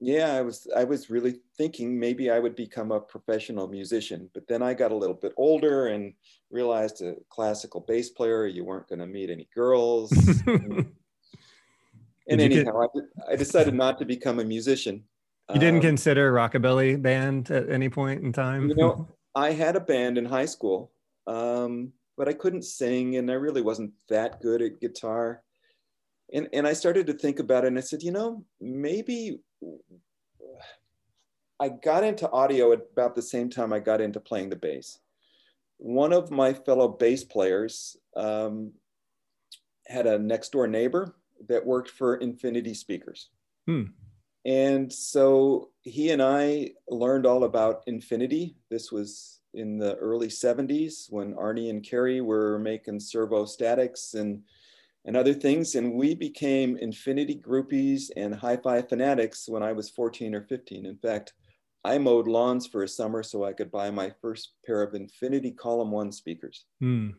yeah, 0.00 0.34
I 0.34 0.42
was 0.42 0.66
I 0.76 0.84
was 0.84 1.08
really 1.08 1.36
thinking 1.56 1.98
maybe 1.98 2.30
I 2.30 2.38
would 2.38 2.54
become 2.54 2.92
a 2.92 3.00
professional 3.00 3.66
musician, 3.66 4.28
but 4.34 4.46
then 4.46 4.62
I 4.62 4.74
got 4.74 4.92
a 4.92 4.96
little 4.96 5.14
bit 5.14 5.32
older 5.36 5.86
and 5.88 6.12
realized 6.50 7.00
a 7.02 7.14
classical 7.30 7.80
bass 7.80 8.10
player, 8.10 8.46
you 8.46 8.64
weren't 8.64 8.88
going 8.88 8.98
to 8.98 9.06
meet 9.06 9.30
any 9.30 9.48
girls. 9.54 10.12
and, 10.46 10.92
and 12.28 12.40
anyhow, 12.40 12.88
get... 12.94 13.04
I, 13.26 13.32
I 13.32 13.36
decided 13.36 13.74
not 13.74 13.98
to 13.98 14.04
become 14.04 14.38
a 14.38 14.44
musician. 14.44 15.04
You 15.54 15.60
didn't 15.60 15.76
um, 15.76 15.82
consider 15.82 16.32
rockabilly 16.32 17.00
band 17.00 17.50
at 17.50 17.70
any 17.70 17.88
point 17.88 18.22
in 18.24 18.32
time? 18.32 18.68
You 18.68 18.74
know, 18.74 19.08
I 19.34 19.52
had 19.52 19.76
a 19.76 19.80
band 19.80 20.18
in 20.18 20.24
high 20.24 20.46
school, 20.46 20.90
um, 21.26 21.92
but 22.16 22.28
I 22.28 22.32
couldn't 22.32 22.64
sing 22.64 23.16
and 23.16 23.30
I 23.30 23.34
really 23.34 23.62
wasn't 23.62 23.92
that 24.08 24.40
good 24.40 24.60
at 24.60 24.80
guitar. 24.80 25.42
And, 26.32 26.48
and 26.52 26.66
I 26.66 26.72
started 26.72 27.06
to 27.06 27.12
think 27.12 27.38
about 27.38 27.64
it 27.64 27.68
and 27.68 27.78
I 27.78 27.82
said, 27.82 28.02
you 28.02 28.10
know, 28.10 28.44
maybe 28.60 29.38
I 31.60 31.68
got 31.68 32.02
into 32.02 32.30
audio 32.30 32.72
at 32.72 32.80
about 32.92 33.14
the 33.14 33.22
same 33.22 33.48
time 33.48 33.72
I 33.72 33.78
got 33.78 34.00
into 34.00 34.18
playing 34.18 34.50
the 34.50 34.56
bass. 34.56 34.98
One 35.78 36.12
of 36.12 36.30
my 36.30 36.52
fellow 36.52 36.88
bass 36.88 37.22
players 37.22 37.96
um, 38.16 38.72
had 39.86 40.06
a 40.06 40.18
next 40.18 40.50
door 40.52 40.66
neighbor 40.66 41.14
that 41.48 41.64
worked 41.64 41.90
for 41.90 42.16
Infinity 42.16 42.74
Speakers. 42.74 43.30
Hmm. 43.66 43.84
And 44.46 44.92
so 44.92 45.70
he 45.82 46.10
and 46.10 46.22
I 46.22 46.70
learned 46.88 47.26
all 47.26 47.44
about 47.44 47.82
Infinity. 47.88 48.56
This 48.70 48.92
was 48.92 49.40
in 49.54 49.76
the 49.76 49.96
early 49.96 50.28
70s 50.28 51.10
when 51.10 51.34
Arnie 51.34 51.68
and 51.68 51.82
Cary 51.82 52.20
were 52.20 52.56
making 52.60 53.00
servo 53.00 53.44
statics 53.44 54.14
and, 54.14 54.42
and 55.04 55.16
other 55.16 55.34
things. 55.34 55.74
And 55.74 55.94
we 55.94 56.14
became 56.14 56.76
Infinity 56.76 57.42
groupies 57.44 58.10
and 58.16 58.36
hi 58.36 58.56
fi 58.56 58.82
fanatics 58.82 59.48
when 59.48 59.64
I 59.64 59.72
was 59.72 59.90
14 59.90 60.32
or 60.32 60.42
15. 60.42 60.86
In 60.86 60.96
fact, 60.98 61.32
I 61.84 61.98
mowed 61.98 62.28
lawns 62.28 62.68
for 62.68 62.84
a 62.84 62.88
summer 62.88 63.24
so 63.24 63.44
I 63.44 63.52
could 63.52 63.72
buy 63.72 63.90
my 63.90 64.12
first 64.22 64.52
pair 64.64 64.80
of 64.80 64.94
Infinity 64.94 65.50
Column 65.52 65.90
1 65.90 66.12
speakers. 66.12 66.66
Hmm. 66.78 67.10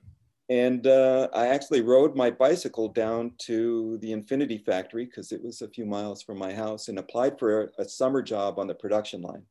And 0.50 0.88
uh, 0.88 1.28
I 1.34 1.48
actually 1.48 1.82
rode 1.82 2.16
my 2.16 2.32
bicycle 2.32 2.88
down 2.88 3.34
to 3.40 3.98
the 4.02 4.14
Infinity 4.14 4.60
factory 4.60 5.06
because 5.06 5.34
it 5.34 5.44
was 5.44 5.62
a 5.62 5.68
few 5.68 5.86
miles 5.86 6.24
from 6.24 6.38
my 6.38 6.54
house 6.54 6.88
and 6.88 7.00
applied 7.00 7.38
for 7.38 7.64
a, 7.64 7.82
a, 7.82 7.86
summer 7.86 8.22
job 8.22 8.58
on 8.58 8.68
the 8.68 8.74
production 8.74 9.22
line. 9.22 9.44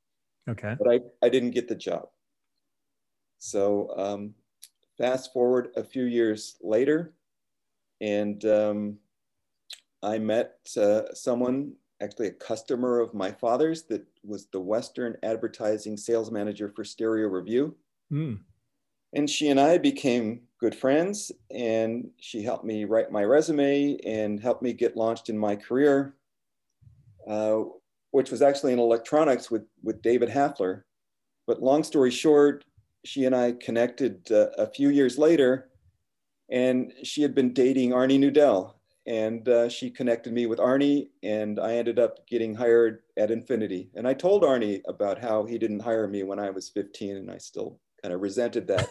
Okay. 0.49 0.75
But 0.79 0.91
I, 0.91 1.01
I 1.23 1.29
didn't 1.29 1.51
get 1.51 1.69
the 1.69 1.75
job. 1.75 2.09
So 3.39 3.91
um, 3.97 4.35
fast 4.97 5.35
forward 5.35 5.69
a 5.77 5.85
few 5.85 6.05
years 6.05 6.57
later, 6.63 7.13
and 8.01 8.43
um, 8.47 8.99
I 10.03 10.19
met 10.19 10.57
uh, 10.79 11.13
someone 11.13 11.73
actually 12.01 12.29
a 12.29 12.33
customer 12.33 13.01
of 13.01 13.15
my 13.15 13.33
father's 13.33 13.85
that 13.85 14.05
was 14.23 14.47
the 14.47 14.61
Western 14.61 15.17
advertising 15.23 15.97
sales 15.97 16.31
manager 16.31 16.73
for 16.75 16.85
Stereo 16.85 17.29
Review. 17.29 17.75
Mm. 18.13 18.41
And 19.15 19.29
she 19.29 19.49
and 19.49 19.61
I 19.61 19.79
became 19.79 20.43
good 20.59 20.75
friends, 20.75 21.33
and 21.51 22.09
she 22.19 22.42
helped 22.42 22.64
me 22.64 22.85
write 22.85 23.12
my 23.12 23.25
resume 23.25 23.99
and 24.07 24.40
helped 24.40 24.62
me 24.62 24.73
get 24.73 24.97
launched 24.97 25.29
in 25.29 25.38
my 25.38 25.57
career, 25.57 26.14
uh, 27.29 27.62
which 28.11 28.31
was 28.31 28.42
actually 28.42 28.73
in 28.73 28.79
electronics 28.79 29.51
with, 29.51 29.64
with 29.83 30.03
David 30.03 30.29
Hafler. 30.29 30.83
But 31.47 31.62
long 31.62 31.85
story 31.85 32.11
short, 32.11 32.64
she 33.05 33.25
and 33.25 33.35
I 33.35 33.53
connected 33.53 34.31
uh, 34.33 34.49
a 34.59 34.66
few 34.66 34.88
years 34.88 35.19
later, 35.19 35.69
and 36.51 36.92
she 37.03 37.23
had 37.23 37.35
been 37.35 37.53
dating 37.53 37.90
Arnie 37.90 38.19
Nudell. 38.19 38.73
And 39.09 39.49
uh, 39.49 39.69
she 39.69 39.88
connected 39.88 40.33
me 40.33 40.47
with 40.47 40.59
Arnie, 40.59 41.11
and 41.23 41.61
I 41.61 41.75
ended 41.75 42.01
up 42.01 42.27
getting 42.27 42.57
hired 42.57 43.03
at 43.16 43.31
Infinity. 43.31 43.88
And 43.95 44.09
I 44.09 44.14
told 44.14 44.42
Arnie 44.42 44.81
about 44.88 45.21
how 45.21 45.45
he 45.45 45.59
didn't 45.59 45.79
hire 45.79 46.09
me 46.09 46.25
when 46.25 46.40
I 46.40 46.51
was 46.51 46.71
15, 46.71 47.16
and 47.16 47.31
I 47.31 47.38
still 47.38 47.79
kind 48.03 48.12
of 48.12 48.21
resented 48.21 48.66
that. 48.66 48.90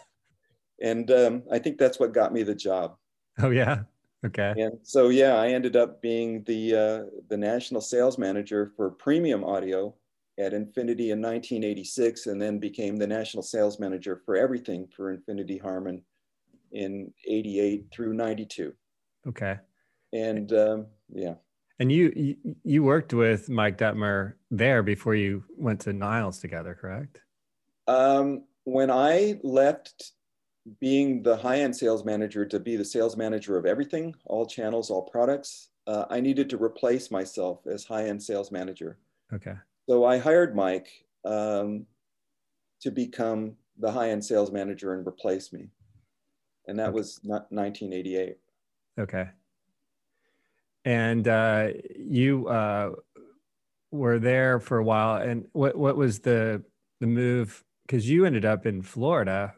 And 0.81 1.09
um, 1.11 1.43
I 1.51 1.59
think 1.59 1.77
that's 1.77 1.99
what 1.99 2.13
got 2.13 2.33
me 2.33 2.43
the 2.43 2.55
job. 2.55 2.95
Oh 3.39 3.49
yeah, 3.49 3.83
okay. 4.25 4.53
And 4.57 4.79
so 4.83 5.09
yeah, 5.09 5.35
I 5.35 5.49
ended 5.49 5.75
up 5.75 6.01
being 6.01 6.43
the 6.43 6.75
uh, 6.75 7.03
the 7.29 7.37
national 7.37 7.81
sales 7.81 8.17
manager 8.17 8.71
for 8.75 8.89
premium 8.91 9.43
audio 9.43 9.93
at 10.37 10.53
Infinity 10.53 11.11
in 11.11 11.21
1986, 11.21 12.27
and 12.27 12.41
then 12.41 12.59
became 12.59 12.97
the 12.97 13.07
national 13.07 13.43
sales 13.43 13.79
manager 13.79 14.21
for 14.25 14.35
everything 14.35 14.87
for 14.95 15.11
Infinity 15.11 15.57
Harman 15.57 16.01
in 16.71 17.11
88 17.25 17.85
through 17.91 18.13
92. 18.13 18.73
Okay. 19.27 19.57
And 20.13 20.51
um, 20.53 20.87
yeah. 21.13 21.35
And 21.79 21.91
you, 21.91 22.37
you 22.63 22.83
worked 22.83 23.13
with 23.13 23.49
Mike 23.49 23.77
Detmer 23.77 24.33
there 24.49 24.81
before 24.81 25.15
you 25.15 25.43
went 25.57 25.81
to 25.81 25.93
Niles 25.93 26.39
together, 26.39 26.77
correct? 26.79 27.19
Um, 27.87 28.43
when 28.63 28.89
I 28.89 29.39
left 29.43 30.11
being 30.79 31.21
the 31.21 31.37
high-end 31.37 31.75
sales 31.75 32.03
manager 32.03 32.45
to 32.45 32.59
be 32.59 32.75
the 32.75 32.85
sales 32.85 33.15
manager 33.15 33.57
of 33.57 33.65
everything, 33.65 34.15
all 34.25 34.45
channels, 34.45 34.89
all 34.89 35.03
products, 35.03 35.69
uh, 35.87 36.05
I 36.09 36.19
needed 36.19 36.49
to 36.49 36.61
replace 36.61 37.11
myself 37.11 37.67
as 37.67 37.85
high-end 37.85 38.21
sales 38.21 38.51
manager. 38.51 38.97
Okay. 39.33 39.55
So 39.87 40.05
I 40.05 40.17
hired 40.17 40.55
Mike 40.55 40.87
um, 41.23 41.85
to 42.81 42.89
become 42.89 43.55
the 43.77 43.91
high-end 43.91 44.25
sales 44.25 44.51
manager 44.51 44.93
and 44.93 45.07
replace 45.07 45.53
me, 45.53 45.69
and 46.67 46.79
that 46.79 46.89
okay. 46.89 46.95
was 46.95 47.19
not 47.23 47.51
1988. 47.51 48.37
Okay. 48.97 49.29
And 50.85 51.27
uh, 51.27 51.69
you 51.95 52.47
uh, 52.47 52.91
were 53.91 54.19
there 54.19 54.59
for 54.59 54.77
a 54.77 54.83
while, 54.83 55.21
and 55.21 55.47
what 55.51 55.75
what 55.75 55.97
was 55.97 56.19
the 56.19 56.63
the 56.99 57.07
move 57.07 57.63
because 57.85 58.09
you 58.09 58.25
ended 58.25 58.45
up 58.45 58.65
in 58.65 58.81
Florida 58.81 59.53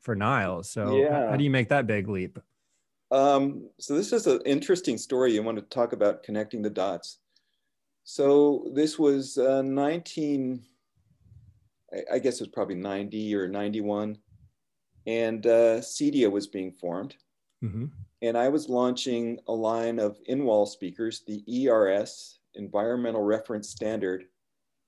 for 0.00 0.14
Niles. 0.14 0.68
So 0.70 0.96
yeah. 0.96 1.30
how 1.30 1.36
do 1.36 1.44
you 1.44 1.50
make 1.50 1.68
that 1.68 1.86
big 1.86 2.08
leap? 2.08 2.38
Um, 3.10 3.68
so 3.78 3.94
this 3.94 4.12
is 4.12 4.26
an 4.26 4.40
interesting 4.46 4.96
story. 4.96 5.32
You 5.32 5.42
want 5.42 5.58
to 5.58 5.64
talk 5.64 5.92
about 5.92 6.22
connecting 6.22 6.62
the 6.62 6.70
dots. 6.70 7.18
So 8.04 8.70
this 8.72 8.98
was 8.98 9.36
uh, 9.36 9.62
19, 9.62 10.62
I, 11.92 12.14
I 12.14 12.18
guess 12.18 12.36
it 12.36 12.42
was 12.42 12.48
probably 12.48 12.76
90 12.76 13.34
or 13.34 13.48
91. 13.48 14.18
And 15.06 15.46
uh, 15.46 15.80
CEDIA 15.80 16.30
was 16.30 16.46
being 16.46 16.72
formed. 16.72 17.16
Mm-hmm. 17.64 17.86
And 18.22 18.36
I 18.36 18.48
was 18.48 18.68
launching 18.68 19.38
a 19.48 19.52
line 19.52 19.98
of 19.98 20.18
in-wall 20.26 20.66
speakers, 20.66 21.22
the 21.26 21.42
ERS, 21.48 22.38
Environmental 22.54 23.22
Reference 23.22 23.70
Standard, 23.70 24.24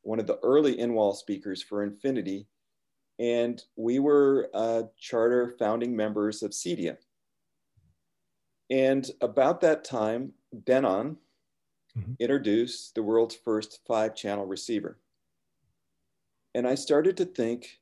one 0.03 0.21
of 0.21 0.27
the 0.27 0.39
early 0.43 0.79
in-wall 0.79 1.15
speakers 1.15 1.63
for 1.63 1.83
Infinity 1.83 2.47
and 3.19 3.63
we 3.77 3.99
were 3.99 4.49
uh, 4.55 4.83
charter 4.99 5.55
founding 5.59 5.95
members 5.95 6.43
of 6.43 6.53
CEDIA. 6.53 6.97
And 8.71 9.09
about 9.21 9.61
that 9.61 9.85
time, 9.85 10.33
Denon 10.65 11.19
mm-hmm. 11.97 12.13
introduced 12.19 12.95
the 12.95 13.03
world's 13.03 13.35
first 13.35 13.81
five 13.87 14.15
channel 14.15 14.47
receiver. 14.47 14.99
And 16.55 16.67
I 16.67 16.75
started 16.75 17.17
to 17.19 17.25
think, 17.25 17.81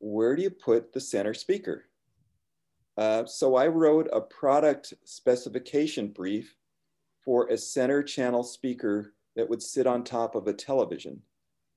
where 0.00 0.36
do 0.36 0.42
you 0.42 0.50
put 0.50 0.92
the 0.92 1.00
center 1.00 1.34
speaker? 1.34 1.84
Uh, 2.96 3.24
so 3.26 3.56
I 3.56 3.68
wrote 3.68 4.08
a 4.12 4.20
product 4.20 4.92
specification 5.04 6.08
brief 6.08 6.56
for 7.24 7.46
a 7.48 7.56
center 7.56 8.02
channel 8.02 8.42
speaker 8.42 9.14
that 9.36 9.48
would 9.48 9.62
sit 9.62 9.86
on 9.86 10.02
top 10.02 10.34
of 10.34 10.46
a 10.46 10.52
television 10.52 11.22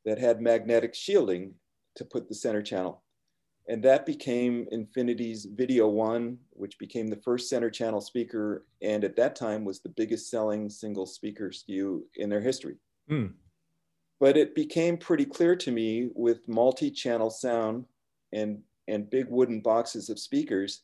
that 0.03 0.17
had 0.17 0.41
magnetic 0.41 0.95
shielding 0.95 1.53
to 1.95 2.05
put 2.05 2.27
the 2.27 2.35
center 2.35 2.61
channel. 2.61 3.03
And 3.67 3.83
that 3.83 4.05
became 4.05 4.67
Infinity's 4.71 5.45
Video 5.45 5.87
One, 5.87 6.37
which 6.51 6.77
became 6.79 7.07
the 7.07 7.21
first 7.23 7.49
center 7.49 7.69
channel 7.69 8.01
speaker, 8.01 8.65
and 8.81 9.03
at 9.03 9.15
that 9.17 9.35
time 9.35 9.63
was 9.63 9.79
the 9.79 9.89
biggest 9.89 10.29
selling 10.29 10.69
single 10.69 11.05
speaker 11.05 11.49
SKU 11.49 12.01
in 12.15 12.29
their 12.29 12.41
history. 12.41 12.75
Mm. 13.09 13.33
But 14.19 14.35
it 14.35 14.55
became 14.55 14.97
pretty 14.97 15.25
clear 15.25 15.55
to 15.55 15.71
me 15.71 16.09
with 16.15 16.47
multi-channel 16.47 17.29
sound 17.29 17.85
and, 18.33 18.59
and 18.87 19.09
big 19.09 19.27
wooden 19.29 19.61
boxes 19.61 20.09
of 20.09 20.19
speakers 20.19 20.81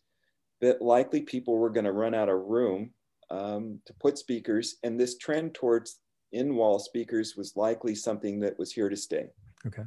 that 0.61 0.81
likely 0.81 1.21
people 1.21 1.57
were 1.57 1.69
going 1.69 1.85
to 1.85 1.91
run 1.91 2.15
out 2.15 2.29
of 2.29 2.45
room 2.45 2.91
um, 3.29 3.79
to 3.85 3.93
put 3.93 4.17
speakers, 4.17 4.77
and 4.83 4.99
this 4.99 5.17
trend 5.17 5.53
towards 5.53 5.99
in-wall 6.31 6.79
speakers 6.79 7.35
was 7.35 7.55
likely 7.55 7.95
something 7.95 8.39
that 8.39 8.57
was 8.57 8.71
here 8.71 8.89
to 8.89 8.97
stay. 8.97 9.27
Okay. 9.65 9.83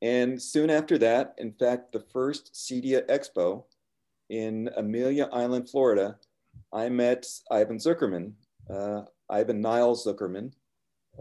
And 0.00 0.40
soon 0.40 0.70
after 0.70 0.96
that, 0.98 1.34
in 1.38 1.52
fact, 1.52 1.92
the 1.92 2.04
first 2.12 2.54
CEDIA 2.54 3.06
Expo 3.08 3.64
in 4.30 4.70
Amelia 4.76 5.28
Island, 5.32 5.68
Florida, 5.68 6.16
I 6.72 6.88
met 6.88 7.26
Ivan 7.50 7.78
Zuckerman, 7.78 8.32
uh, 8.70 9.02
Ivan 9.28 9.60
Niles 9.60 10.06
Zuckerman, 10.06 10.52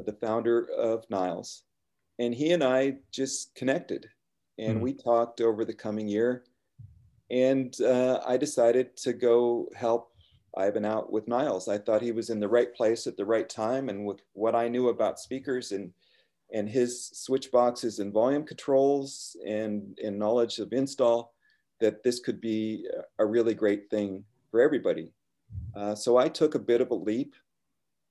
the 0.05 0.13
founder 0.13 0.69
of 0.77 1.05
Niles. 1.09 1.63
And 2.19 2.33
he 2.33 2.51
and 2.51 2.63
I 2.63 2.97
just 3.11 3.55
connected 3.55 4.07
and 4.57 4.79
mm. 4.79 4.81
we 4.81 4.93
talked 4.93 5.41
over 5.41 5.65
the 5.65 5.73
coming 5.73 6.07
year. 6.07 6.43
And 7.29 7.79
uh, 7.81 8.21
I 8.25 8.37
decided 8.37 8.95
to 8.97 9.13
go 9.13 9.69
help 9.75 10.11
Ivan 10.57 10.85
out 10.85 11.11
with 11.11 11.27
Niles. 11.27 11.67
I 11.67 11.77
thought 11.77 12.01
he 12.01 12.11
was 12.11 12.29
in 12.29 12.39
the 12.39 12.47
right 12.47 12.73
place 12.73 13.05
at 13.05 13.17
the 13.17 13.25
right 13.25 13.47
time. 13.47 13.89
And 13.89 14.05
with 14.05 14.21
what 14.33 14.55
I 14.55 14.67
knew 14.67 14.89
about 14.89 15.19
speakers 15.19 15.71
and 15.71 15.91
and 16.53 16.69
his 16.69 17.09
switch 17.09 17.51
boxes 17.51 17.99
and 17.99 18.13
volume 18.13 18.43
controls 18.43 19.35
and, 19.45 19.97
and 20.03 20.17
knowledge 20.17 20.59
of 20.59 20.71
install 20.71 21.33
that 21.79 22.03
this 22.03 22.19
could 22.19 22.39
be 22.41 22.87
a 23.19 23.25
really 23.25 23.53
great 23.53 23.89
thing 23.89 24.23
for 24.49 24.61
everybody. 24.61 25.11
Uh, 25.75 25.93
so 25.93 26.17
I 26.17 26.27
took 26.27 26.55
a 26.55 26.59
bit 26.59 26.81
of 26.81 26.91
a 26.91 26.95
leap 26.95 27.35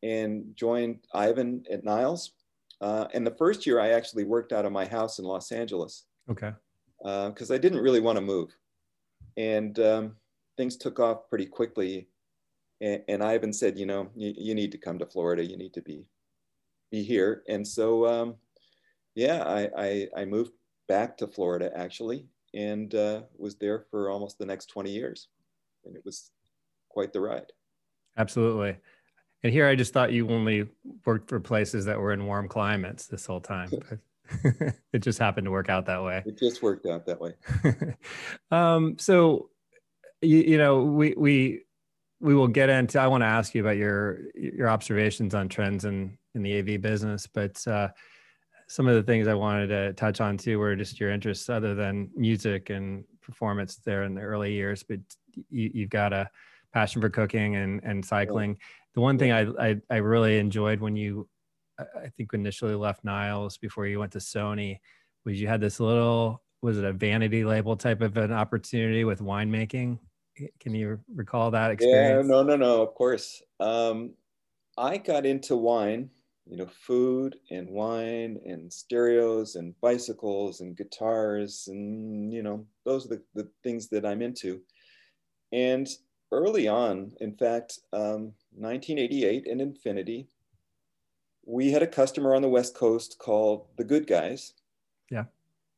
and 0.03 0.55
joined 0.55 1.01
Ivan 1.15 1.65
at 1.71 1.85
Niles. 1.85 2.33
Uh, 2.81 3.07
and 3.15 3.27
the 3.27 3.35
first 3.35 3.67
year 3.67 3.81
I 3.81 3.91
actually 3.91 4.25
worked 4.25 4.53
out 4.53 4.67
of 4.67 4.73
my 4.73 4.85
house 4.85 5.19
in 5.19 5.25
Los 5.25 5.51
Angeles. 5.51 6.05
Okay. 6.31 6.53
Because 7.03 7.51
uh, 7.51 7.55
I 7.55 7.59
didn't 7.59 7.81
really 7.81 8.01
want 8.01 8.17
to 8.17 8.23
move. 8.23 8.55
And 9.37 9.79
um, 9.81 10.17
things 10.57 10.77
took 10.77 11.01
off 11.01 11.29
pretty 11.29 11.47
quickly. 11.47 12.09
And, 12.81 13.03
and 13.09 13.23
Ivan 13.23 13.53
said, 13.53 13.79
you 13.79 13.87
know, 13.87 14.09
you, 14.15 14.35
you 14.37 14.55
need 14.55 14.73
to 14.73 14.79
come 14.79 14.99
to 14.99 15.07
Florida. 15.07 15.45
You 15.45 15.57
need 15.57 15.73
to 15.75 15.83
be 15.83 16.05
be 16.97 17.03
here. 17.03 17.43
And 17.49 17.67
so, 17.67 18.07
um, 18.07 18.37
yeah, 19.15 19.43
I, 19.43 19.69
I, 19.77 20.09
I, 20.17 20.25
moved 20.25 20.53
back 20.89 21.17
to 21.19 21.27
Florida 21.27 21.71
actually 21.75 22.27
and 22.55 22.95
uh, 22.95 23.23
was 23.37 23.57
there 23.57 23.85
for 23.91 24.11
almost 24.11 24.39
the 24.39 24.47
next 24.47 24.67
20 24.67 24.91
years. 24.91 25.29
And 25.85 25.95
it 25.95 26.03
was 26.05 26.31
quite 26.89 27.13
the 27.13 27.21
ride. 27.21 27.53
Absolutely. 28.17 28.77
And 29.43 29.53
here 29.53 29.69
I 29.69 29.75
just 29.75 29.93
thought 29.93 30.13
you 30.13 30.29
only 30.31 30.69
worked 31.05 31.29
for 31.29 31.39
places 31.39 31.85
that 31.85 32.01
were 32.01 32.13
in 32.13 32.25
warm 32.27 32.49
climates 32.49 33.07
this 33.07 33.27
whole 33.27 33.41
time. 33.41 33.71
it 34.93 35.01
just 35.01 35.19
happened 35.19 35.45
to 35.45 35.51
work 35.51 35.69
out 35.69 35.87
that 35.87 36.03
way. 36.03 36.23
It 36.27 36.39
just 36.39 36.63
worked 36.63 36.87
out 36.87 37.07
that 37.07 37.21
way. 37.21 37.35
um, 38.51 38.99
so, 38.99 39.51
you, 40.21 40.39
you 40.39 40.59
know, 40.59 40.83
we, 40.83 41.15
we, 41.17 41.66
we 42.21 42.35
will 42.35 42.49
get 42.49 42.69
into, 42.71 42.99
I 43.01 43.07
want 43.09 43.23
to 43.23 43.27
ask 43.27 43.55
you 43.55 43.61
about 43.61 43.77
your, 43.77 44.21
your 44.35 44.69
observations 44.69 45.35
on 45.35 45.49
trends 45.49 45.85
in 45.85 46.17
in 46.37 46.43
the 46.43 46.59
AV 46.59 46.81
business, 46.81 47.27
but 47.27 47.67
uh, 47.67 47.89
some 48.69 48.87
of 48.87 48.95
the 48.95 49.03
things 49.03 49.27
I 49.27 49.35
wanted 49.35 49.69
to 49.69 49.93
touch 49.95 50.21
on 50.21 50.37
too 50.37 50.59
were 50.59 50.77
just 50.77 51.01
your 51.01 51.11
interests 51.11 51.49
other 51.49 51.75
than 51.75 52.11
music 52.15 52.71
and 52.71 53.05
performance 53.23 53.77
there 53.77 54.05
in 54.05 54.15
the 54.15 54.21
early 54.21 54.53
years. 54.53 54.85
But 54.85 55.01
you, 55.51 55.83
have 55.83 55.91
got 55.91 56.13
a 56.13 56.31
passion 56.73 57.01
for 57.01 57.09
cooking 57.09 57.57
and, 57.57 57.81
and 57.83 58.05
cycling. 58.05 58.59
The 58.95 59.01
one 59.01 59.19
thing 59.19 59.33
I, 59.33 59.47
I, 59.59 59.77
I 59.91 59.97
really 59.97 60.39
enjoyed 60.39 60.81
when 60.81 60.95
you, 60.95 61.29
I 61.79 62.09
think 62.17 62.35
initially 62.35 62.75
left 62.75 63.05
Niles 63.05 63.57
before 63.57 63.87
you 63.87 63.99
went 63.99 64.13
to 64.13 64.19
Sony, 64.19 64.79
was 65.25 65.41
you 65.41 65.49
had 65.49 65.61
this 65.61 65.81
little 65.81 66.43
was 66.63 66.79
it 66.79 66.85
a 66.85 66.93
vanity 66.93 67.45
label 67.45 67.77
type 67.77 68.01
of 68.01 68.17
an 68.17 68.33
opportunity 68.33 69.05
with 69.05 69.21
winemaking? 69.21 69.99
Can 70.61 70.75
you 70.75 70.99
recall 71.15 71.51
that 71.51 71.71
experience? 71.71 72.27
Yeah, 72.27 72.35
no, 72.35 72.43
no, 72.43 72.57
no. 72.57 72.83
Of 72.83 72.95
course. 72.95 73.43
Um, 73.61 74.13
I 74.77 74.99
got 74.99 75.25
into 75.25 75.57
wine 75.57 76.11
you 76.49 76.57
know, 76.57 76.67
food 76.67 77.37
and 77.51 77.69
wine 77.69 78.39
and 78.45 78.73
stereos 78.73 79.57
and 79.57 79.79
bicycles 79.81 80.61
and 80.61 80.77
guitars 80.77 81.67
and, 81.69 82.33
you 82.33 82.43
know, 82.43 82.65
those 82.85 83.05
are 83.05 83.17
the, 83.17 83.23
the 83.35 83.49
things 83.65 83.89
that 83.89 84.07
I'm 84.07 84.23
into. 84.23 84.61
And 85.53 85.89
early 86.31 86.69
on, 86.69 87.13
in 87.21 87.35
fact, 87.37 87.81
um, 87.93 88.33
1988 88.53 89.47
in 89.47 89.61
Infinity, 89.61 90.29
we 91.45 91.73
had 91.73 91.83
a 91.83 91.87
customer 91.87 92.35
on 92.35 92.43
the 92.43 92.49
West 92.49 92.75
Coast 92.75 93.17
called 93.19 93.67
the 93.77 93.85
Good 93.85 94.07
Guys. 94.07 94.55
Yeah. 95.11 95.25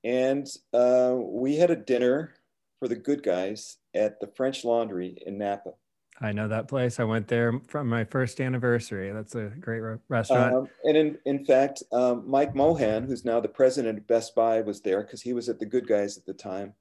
And 0.05 0.47
uh, 0.75 1.17
we 1.17 1.57
had 1.57 1.71
a 1.71 1.77
dinner 1.77 2.35
for 2.79 2.89
the 2.89 2.97
Good 2.97 3.23
Guys 3.23 3.79
at 3.95 4.21
the 4.21 4.27
French 4.27 4.65
Laundry 4.65 5.23
in 5.27 5.39
Napa. 5.39 5.73
I 6.21 6.33
know 6.33 6.49
that 6.49 6.67
place. 6.67 6.99
I 6.99 7.05
went 7.05 7.29
there 7.29 7.61
from 7.69 7.89
my 7.89 8.05
first 8.05 8.41
anniversary. 8.41 9.13
That's 9.13 9.37
a 9.37 9.53
great 9.61 9.81
re- 9.81 9.99
restaurant. 10.09 10.55
Um, 10.55 10.69
and 10.83 10.97
in, 10.97 11.19
in 11.27 11.45
fact, 11.45 11.83
um, 11.93 12.25
Mike 12.29 12.57
Mohan, 12.57 13.05
who's 13.05 13.25
now 13.25 13.39
the 13.39 13.49
president 13.49 13.99
of 13.99 14.07
Best 14.09 14.35
Buy, 14.35 14.61
was 14.61 14.81
there 14.81 15.03
because 15.03 15.23
he 15.23 15.33
was 15.33 15.49
at 15.49 15.61
the 15.61 15.67
Good 15.67 15.87
Guys 15.87 16.19
at 16.19 16.27
the 16.27 16.35
time. 16.35 16.75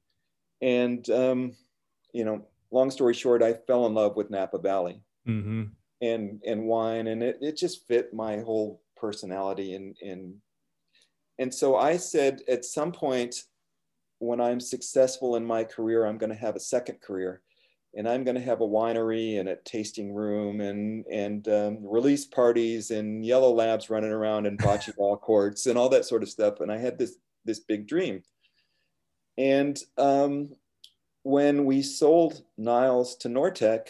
And, 0.61 1.07
um, 1.11 1.53
you 2.13 2.25
know, 2.25 2.47
long 2.71 2.89
story 2.89 3.13
short, 3.13 3.43
I 3.43 3.53
fell 3.53 3.85
in 3.85 3.93
love 3.93 4.15
with 4.15 4.31
Napa 4.31 4.57
Valley 4.57 5.03
mm-hmm. 5.27 5.65
and, 6.01 6.41
and 6.43 6.65
wine. 6.65 7.05
And 7.05 7.21
it, 7.21 7.37
it 7.39 7.57
just 7.57 7.87
fit 7.87 8.15
my 8.15 8.39
whole 8.39 8.81
personality. 8.95 9.75
And, 9.75 9.95
and, 10.01 10.33
and 11.37 11.53
so 11.53 11.75
I 11.75 11.97
said, 11.97 12.41
at 12.47 12.65
some 12.65 12.91
point, 12.91 13.35
when 14.19 14.41
I'm 14.41 14.59
successful 14.59 15.35
in 15.35 15.45
my 15.45 15.63
career, 15.63 16.05
I'm 16.05 16.17
going 16.17 16.31
to 16.31 16.35
have 16.35 16.55
a 16.55 16.59
second 16.59 17.01
career 17.01 17.41
and 17.97 18.07
I'm 18.07 18.23
going 18.23 18.35
to 18.35 18.41
have 18.41 18.61
a 18.61 18.67
winery 18.67 19.39
and 19.39 19.49
a 19.49 19.55
tasting 19.55 20.13
room 20.13 20.61
and 20.61 21.05
and 21.11 21.47
um, 21.47 21.79
release 21.81 22.25
parties 22.25 22.91
and 22.91 23.25
yellow 23.25 23.51
labs 23.51 23.89
running 23.89 24.11
around 24.11 24.45
and 24.45 24.59
bocce 24.59 24.95
ball 24.97 25.17
courts 25.17 25.65
and 25.65 25.77
all 25.77 25.89
that 25.89 26.05
sort 26.05 26.23
of 26.23 26.29
stuff. 26.29 26.59
And 26.59 26.71
I 26.71 26.77
had 26.77 26.97
this 26.97 27.15
this 27.43 27.59
big 27.59 27.87
dream. 27.87 28.21
And 29.37 29.79
um, 29.97 30.49
when 31.23 31.65
we 31.65 31.81
sold 31.81 32.43
Niles 32.57 33.15
to 33.17 33.29
Nortek, 33.29 33.89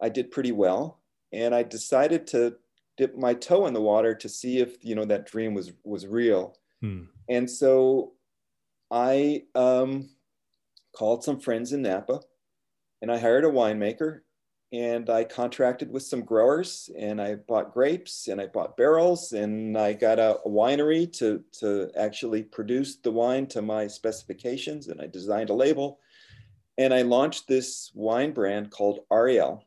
I 0.00 0.08
did 0.08 0.30
pretty 0.30 0.52
well, 0.52 1.00
and 1.32 1.54
I 1.54 1.62
decided 1.62 2.26
to 2.28 2.56
dip 2.96 3.16
my 3.16 3.34
toe 3.34 3.66
in 3.66 3.74
the 3.74 3.80
water 3.80 4.14
to 4.14 4.28
see 4.28 4.58
if 4.58 4.84
you 4.84 4.94
know 4.94 5.04
that 5.04 5.26
dream 5.26 5.54
was 5.54 5.72
was 5.84 6.06
real. 6.06 6.56
Hmm. 6.80 7.04
And 7.28 7.48
so 7.48 8.14
I 8.90 9.44
um, 9.54 10.10
called 10.96 11.24
some 11.24 11.40
friends 11.40 11.72
in 11.72 11.82
Napa 11.82 12.20
and 13.02 13.10
I 13.10 13.18
hired 13.18 13.44
a 13.44 13.48
winemaker 13.48 14.20
and 14.72 15.10
I 15.10 15.24
contracted 15.24 15.90
with 15.90 16.04
some 16.04 16.22
growers 16.22 16.90
and 16.96 17.20
I 17.20 17.34
bought 17.34 17.74
grapes 17.74 18.28
and 18.28 18.40
I 18.40 18.46
bought 18.46 18.76
barrels 18.76 19.32
and 19.32 19.76
I 19.76 19.94
got 19.94 20.18
a, 20.18 20.38
a, 20.38 20.48
winery 20.48 21.12
to, 21.18 21.42
to 21.60 21.90
actually 21.96 22.44
produce 22.44 22.96
the 22.96 23.10
wine 23.10 23.46
to 23.48 23.62
my 23.62 23.88
specifications 23.88 24.88
and 24.88 25.00
I 25.00 25.06
designed 25.06 25.50
a 25.50 25.54
label 25.54 25.98
and 26.78 26.94
I 26.94 27.02
launched 27.02 27.48
this 27.48 27.90
wine 27.94 28.32
brand 28.32 28.70
called 28.70 29.00
Ariel. 29.12 29.64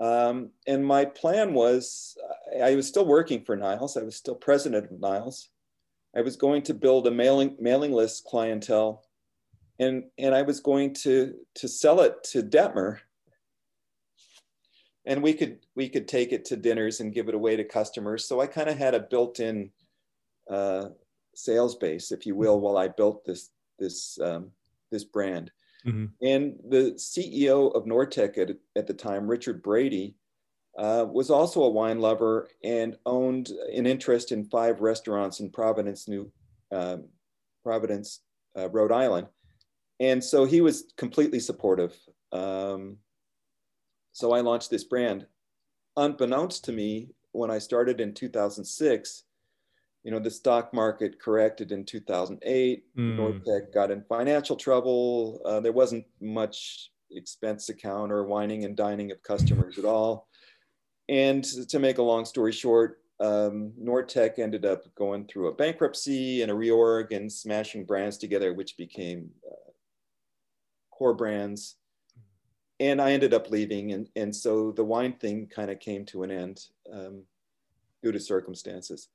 Um, 0.00 0.50
and 0.66 0.86
my 0.86 1.04
plan 1.04 1.54
was 1.54 2.16
I 2.62 2.76
was 2.76 2.86
still 2.86 3.04
working 3.04 3.44
for 3.44 3.56
Niles. 3.56 3.96
I 3.96 4.02
was 4.02 4.14
still 4.14 4.36
president 4.36 4.92
of 4.92 5.00
Niles. 5.00 5.50
I 6.18 6.22
was 6.22 6.36
going 6.36 6.62
to 6.62 6.74
build 6.74 7.06
a 7.06 7.10
mailing, 7.10 7.56
mailing 7.60 7.92
list 7.92 8.24
clientele 8.24 9.04
and 9.78 10.04
and 10.18 10.34
I 10.34 10.42
was 10.42 10.60
going 10.60 10.94
to 10.94 11.34
to 11.56 11.68
sell 11.68 12.00
it 12.00 12.22
to 12.24 12.42
Detmer, 12.42 12.98
and 15.06 15.22
we 15.22 15.32
could 15.32 15.58
we 15.74 15.88
could 15.88 16.08
take 16.08 16.32
it 16.32 16.44
to 16.46 16.56
dinners 16.56 17.00
and 17.00 17.14
give 17.14 17.28
it 17.28 17.34
away 17.34 17.56
to 17.56 17.64
customers. 17.64 18.26
So 18.26 18.40
I 18.40 18.46
kind 18.46 18.68
of 18.68 18.76
had 18.76 18.94
a 18.94 19.00
built-in 19.00 19.70
uh, 20.50 20.88
sales 21.34 21.76
base, 21.76 22.10
if 22.10 22.26
you 22.26 22.34
will, 22.34 22.60
while 22.60 22.76
I 22.76 22.88
built 22.88 23.24
this 23.24 23.50
this 23.78 24.18
um, 24.20 24.50
this 24.90 25.04
brand. 25.04 25.50
Mm-hmm. 25.86 26.06
And 26.22 26.56
the 26.68 26.94
CEO 26.96 27.72
of 27.74 27.84
Nortek 27.84 28.36
at, 28.36 28.50
at 28.76 28.88
the 28.88 28.94
time, 28.94 29.28
Richard 29.28 29.62
Bready, 29.62 30.14
uh, 30.78 31.04
was 31.04 31.28
also 31.30 31.64
a 31.64 31.70
wine 31.70 32.00
lover 32.00 32.48
and 32.64 32.96
owned 33.04 33.50
an 33.74 33.86
interest 33.86 34.32
in 34.32 34.44
five 34.44 34.80
restaurants 34.80 35.40
in 35.40 35.50
Providence, 35.50 36.08
New 36.08 36.32
um, 36.72 37.04
Providence, 37.62 38.20
uh, 38.56 38.70
Rhode 38.70 38.92
Island 38.92 39.28
and 40.00 40.22
so 40.22 40.44
he 40.44 40.60
was 40.60 40.92
completely 40.96 41.40
supportive. 41.40 41.96
Um, 42.32 42.98
so 44.12 44.32
I 44.32 44.40
launched 44.40 44.70
this 44.70 44.84
brand. 44.84 45.26
Unbeknownst 45.96 46.64
to 46.64 46.72
me, 46.72 47.08
when 47.32 47.50
I 47.50 47.58
started 47.58 48.00
in 48.00 48.14
2006, 48.14 49.24
you 50.04 50.12
know, 50.12 50.20
the 50.20 50.30
stock 50.30 50.72
market 50.72 51.20
corrected 51.20 51.72
in 51.72 51.84
2008. 51.84 52.84
Mm. 52.96 53.16
Nortek 53.16 53.74
got 53.74 53.90
in 53.90 54.02
financial 54.08 54.56
trouble. 54.56 55.40
Uh, 55.44 55.60
there 55.60 55.72
wasn't 55.72 56.06
much 56.20 56.90
expense 57.10 57.68
account 57.68 58.12
or 58.12 58.24
wining 58.24 58.64
and 58.64 58.76
dining 58.76 59.10
of 59.10 59.22
customers 59.22 59.78
at 59.78 59.84
all. 59.84 60.28
And 61.08 61.42
to 61.44 61.78
make 61.78 61.98
a 61.98 62.02
long 62.02 62.24
story 62.24 62.52
short, 62.52 63.00
um, 63.20 63.72
Nortek 63.80 64.38
ended 64.38 64.64
up 64.64 64.94
going 64.94 65.26
through 65.26 65.48
a 65.48 65.54
bankruptcy 65.54 66.42
and 66.42 66.50
a 66.50 66.54
reorg 66.54 67.14
and 67.14 67.32
smashing 67.32 67.84
brands 67.84 68.16
together, 68.18 68.52
which 68.54 68.76
became 68.76 69.30
uh, 69.50 69.70
core 70.90 71.14
brands. 71.14 71.76
And 72.80 73.00
I 73.00 73.12
ended 73.12 73.34
up 73.34 73.50
leaving. 73.50 73.92
And, 73.92 74.08
and 74.14 74.34
so 74.34 74.70
the 74.72 74.84
wine 74.84 75.14
thing 75.14 75.46
kind 75.46 75.70
of 75.70 75.80
came 75.80 76.04
to 76.06 76.22
an 76.22 76.30
end 76.30 76.66
um, 76.92 77.22
due 78.02 78.12
to 78.12 78.20
circumstances. 78.20 79.08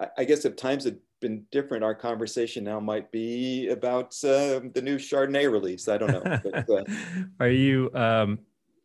I, 0.00 0.08
I, 0.18 0.24
guess 0.24 0.44
if 0.44 0.56
times 0.56 0.82
had 0.82 0.98
been 1.20 1.44
different, 1.52 1.84
our 1.84 1.94
conversation 1.94 2.64
now 2.64 2.80
might 2.80 3.12
be 3.12 3.68
about 3.68 4.06
uh, 4.24 4.60
the 4.74 4.82
new 4.82 4.96
Chardonnay 4.96 5.50
release. 5.50 5.86
I 5.86 5.98
don't 5.98 6.10
know. 6.10 6.40
But, 6.42 6.68
uh, 6.68 6.84
Are 7.40 7.50
you, 7.50 7.90
um, 7.94 8.40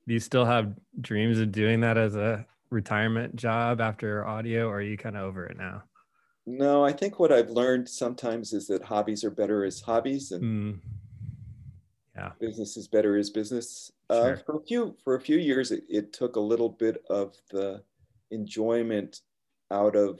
do 0.09 0.13
you 0.15 0.19
still 0.19 0.45
have 0.45 0.73
dreams 0.99 1.39
of 1.39 1.51
doing 1.51 1.81
that 1.81 1.95
as 1.95 2.15
a 2.15 2.43
retirement 2.71 3.35
job 3.35 3.79
after 3.79 4.25
audio, 4.25 4.67
or 4.67 4.77
are 4.77 4.81
you 4.81 4.97
kind 4.97 5.15
of 5.15 5.21
over 5.21 5.45
it 5.45 5.55
now? 5.55 5.83
No, 6.47 6.83
I 6.83 6.91
think 6.91 7.19
what 7.19 7.31
I've 7.31 7.51
learned 7.51 7.87
sometimes 7.87 8.51
is 8.51 8.65
that 8.67 8.83
hobbies 8.83 9.23
are 9.23 9.29
better 9.29 9.63
as 9.63 9.79
hobbies, 9.79 10.31
and 10.31 10.43
mm 10.43 10.79
yeah. 12.15 12.31
business 12.39 12.75
is 12.75 12.87
better 12.87 13.17
as 13.17 13.29
business. 13.29 13.91
Uh, 14.09 14.15
sure. 14.15 14.33
Uh, 14.33 14.37
for 14.45 14.57
a 14.57 14.61
few 14.63 14.95
for 15.03 15.15
a 15.15 15.21
few 15.21 15.37
years, 15.37 15.71
it, 15.71 15.83
it 15.87 16.11
took 16.11 16.35
a 16.35 16.39
little 16.39 16.69
bit 16.69 17.03
of 17.09 17.35
the 17.51 17.81
enjoyment 18.31 19.21
out 19.71 19.95
of 19.95 20.19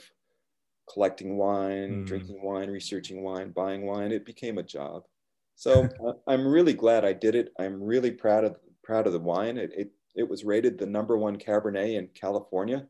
collecting 0.92 1.36
wine, 1.36 2.04
mm. 2.04 2.06
drinking 2.06 2.42
wine, 2.42 2.70
researching 2.70 3.22
wine, 3.24 3.50
buying 3.50 3.86
wine. 3.86 4.12
It 4.12 4.24
became 4.24 4.60
a 4.60 4.64
job. 4.64 5.04
So 5.56 5.90
I'm 6.28 6.48
really 6.48 6.74
glad 6.74 7.04
I 7.04 7.14
did 7.14 7.36
it. 7.36 7.52
I'm 7.60 7.84
really 7.84 8.12
proud 8.12 8.44
of 8.46 8.58
proud 8.90 9.06
of 9.06 9.14
the 9.14 9.20
wine. 9.20 9.58
It 9.60 9.72
it, 9.78 9.92
it 10.16 10.28
was 10.28 10.44
rated 10.44 10.80
the 10.80 10.88
number 10.88 11.16
one 11.16 11.38
Cabernet 11.38 11.96
in 11.96 12.08
California 12.16 12.88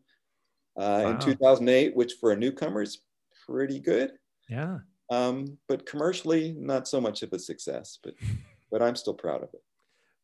uh, 0.78 1.02
wow. 1.04 1.10
in 1.10 1.20
2008, 1.20 1.94
which 1.94 2.14
for 2.22 2.32
a 2.32 2.38
newcomer 2.38 2.82
is 2.82 3.00
pretty 3.46 3.82
good. 3.82 4.14
Yeah. 4.48 4.80
Um, 5.12 5.58
but 5.68 5.86
commercially, 5.86 6.56
not 6.58 6.88
so 6.88 7.02
much 7.02 7.22
of 7.22 7.34
a 7.34 7.40
success. 7.40 8.00
But 8.02 8.14
but 8.72 8.82
I'm 8.82 8.96
still 8.96 9.14
proud 9.14 9.44
of 9.44 9.50
it. 9.54 9.62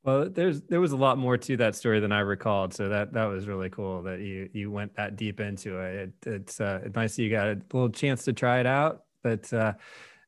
Well, 0.03 0.29
there's 0.29 0.61
there 0.61 0.79
was 0.79 0.93
a 0.93 0.97
lot 0.97 1.17
more 1.17 1.35
to 1.35 1.57
that 1.57 1.75
story 1.75 1.99
than 1.99 2.13
I 2.13 2.19
recalled, 2.19 2.73
so 2.73 2.87
that 2.87 3.11
that 3.11 3.25
was 3.25 3.45
really 3.45 3.69
cool 3.69 4.01
that 4.03 4.21
you 4.21 4.49
you 4.53 4.71
went 4.71 4.95
that 4.95 5.17
deep 5.17 5.41
into 5.41 5.79
it. 5.79 6.13
it 6.23 6.31
it's 6.31 6.61
uh, 6.61 6.87
nice 6.95 7.17
that 7.17 7.23
you 7.23 7.29
got 7.29 7.47
a 7.47 7.59
little 7.73 7.89
chance 7.89 8.23
to 8.25 8.33
try 8.33 8.61
it 8.61 8.65
out, 8.65 9.03
but 9.23 9.51
uh, 9.51 9.73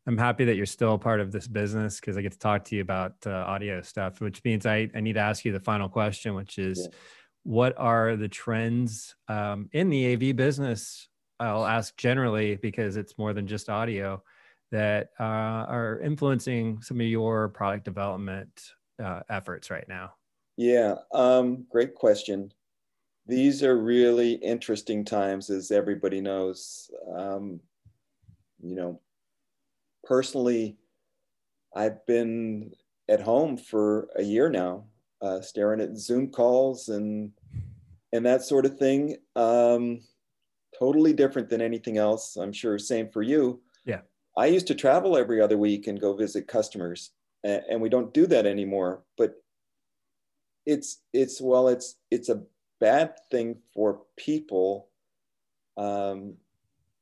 I'm 0.07 0.17
happy 0.17 0.45
that 0.45 0.55
you're 0.55 0.65
still 0.65 0.93
a 0.93 0.97
part 0.97 1.19
of 1.19 1.31
this 1.31 1.47
business 1.47 1.99
because 1.99 2.17
I 2.17 2.21
get 2.21 2.31
to 2.31 2.39
talk 2.39 2.63
to 2.65 2.75
you 2.75 2.81
about 2.81 3.15
uh, 3.25 3.31
audio 3.31 3.81
stuff, 3.81 4.21
which 4.21 4.43
means 4.43 4.65
I 4.65 4.89
I 4.95 5.01
need 5.01 5.13
to 5.13 5.19
ask 5.19 5.43
you 5.43 5.51
the 5.51 5.59
final 5.59 5.89
question, 5.89 6.33
which 6.33 6.57
is, 6.57 6.79
yeah. 6.79 6.97
what 7.43 7.75
are 7.77 8.15
the 8.15 8.29
trends 8.29 9.15
um, 9.27 9.69
in 9.73 9.89
the 9.89 10.13
AV 10.13 10.35
business? 10.35 11.09
I'll 11.39 11.65
ask 11.65 11.95
generally 11.97 12.55
because 12.55 12.95
it's 12.95 13.17
more 13.17 13.33
than 13.33 13.45
just 13.45 13.69
audio 13.69 14.23
that 14.71 15.09
uh, 15.19 15.23
are 15.23 15.99
influencing 16.01 16.81
some 16.81 16.99
of 16.99 17.07
your 17.07 17.49
product 17.49 17.85
development 17.85 18.49
uh, 19.03 19.21
efforts 19.29 19.69
right 19.69 19.87
now? 19.87 20.13
Yeah, 20.57 20.95
um, 21.13 21.65
great 21.69 21.95
question. 21.95 22.51
These 23.27 23.61
are 23.61 23.77
really 23.77 24.33
interesting 24.33 25.05
times, 25.05 25.49
as 25.49 25.69
everybody 25.69 26.21
knows. 26.21 26.89
Um, 27.13 27.59
you 28.63 28.75
know, 28.75 29.01
personally, 30.07 30.77
I've 31.75 32.05
been 32.05 32.71
at 33.09 33.21
home 33.21 33.57
for 33.57 34.09
a 34.15 34.23
year 34.23 34.49
now, 34.49 34.85
uh, 35.21 35.41
staring 35.41 35.81
at 35.81 35.97
Zoom 35.97 36.31
calls 36.31 36.89
and 36.89 37.31
and 38.13 38.25
that 38.25 38.41
sort 38.43 38.65
of 38.65 38.77
thing. 38.77 39.17
Um, 39.35 39.99
totally 40.79 41.13
different 41.13 41.49
than 41.49 41.61
anything 41.61 41.97
else. 41.97 42.37
I'm 42.37 42.53
sure 42.53 42.79
same 42.79 43.09
for 43.09 43.21
you. 43.21 43.61
Yeah. 43.85 44.01
I 44.37 44.45
used 44.45 44.67
to 44.67 44.75
travel 44.75 45.17
every 45.17 45.41
other 45.41 45.57
week 45.57 45.87
and 45.87 45.99
go 45.99 46.15
visit 46.15 46.47
customers, 46.47 47.11
and, 47.43 47.61
and 47.69 47.81
we 47.81 47.89
don't 47.89 48.13
do 48.13 48.27
that 48.27 48.45
anymore. 48.45 49.03
But 49.17 49.35
it's 50.65 51.01
it's 51.13 51.41
well, 51.41 51.67
it's 51.67 51.95
it's 52.11 52.29
a 52.29 52.43
bad 52.79 53.15
thing 53.31 53.57
for 53.73 54.01
people 54.17 54.89
Um, 55.77 56.37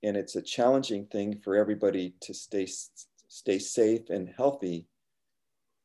and 0.03 0.15
it's 0.15 0.35
a 0.35 0.41
challenging 0.41 1.05
thing 1.07 1.39
for 1.43 1.55
everybody 1.55 2.13
to 2.21 2.33
stay 2.33 2.67
stay 3.27 3.59
safe 3.59 4.09
and 4.09 4.29
healthy. 4.35 4.85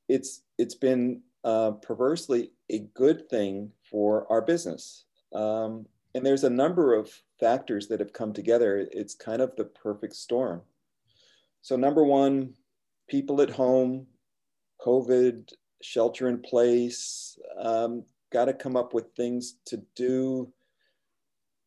It's 0.09 0.43
it's 0.59 0.75
been 0.75 1.23
uh, 1.45 1.73
perversely 1.73 2.53
a 2.69 2.81
good 2.95 3.29
thing 3.29 3.71
for 3.91 4.31
our 4.31 4.43
business. 4.43 5.05
Um, 5.35 5.87
and 6.15 6.27
there's 6.27 6.45
a 6.45 6.51
number 6.51 6.95
of 6.95 7.11
factors 7.39 7.87
that 7.89 8.01
have 8.01 8.13
come 8.13 8.33
together. 8.33 8.89
It's 8.91 9.15
kind 9.15 9.41
of 9.41 9.55
the 9.57 9.65
perfect 9.65 10.17
storm. 10.17 10.63
So, 11.63 11.77
number 11.77 12.05
one, 12.05 12.55
people 13.09 13.41
at 13.41 13.51
home, 13.51 14.07
COVID, 14.85 15.53
shelter 15.83 16.29
in 16.29 16.41
place, 16.41 17.39
um, 17.59 18.05
got 18.33 18.47
to 18.47 18.55
come 18.55 18.77
up 18.77 18.95
with 18.95 19.15
things 19.17 19.57
to 19.67 19.83
do, 19.95 20.53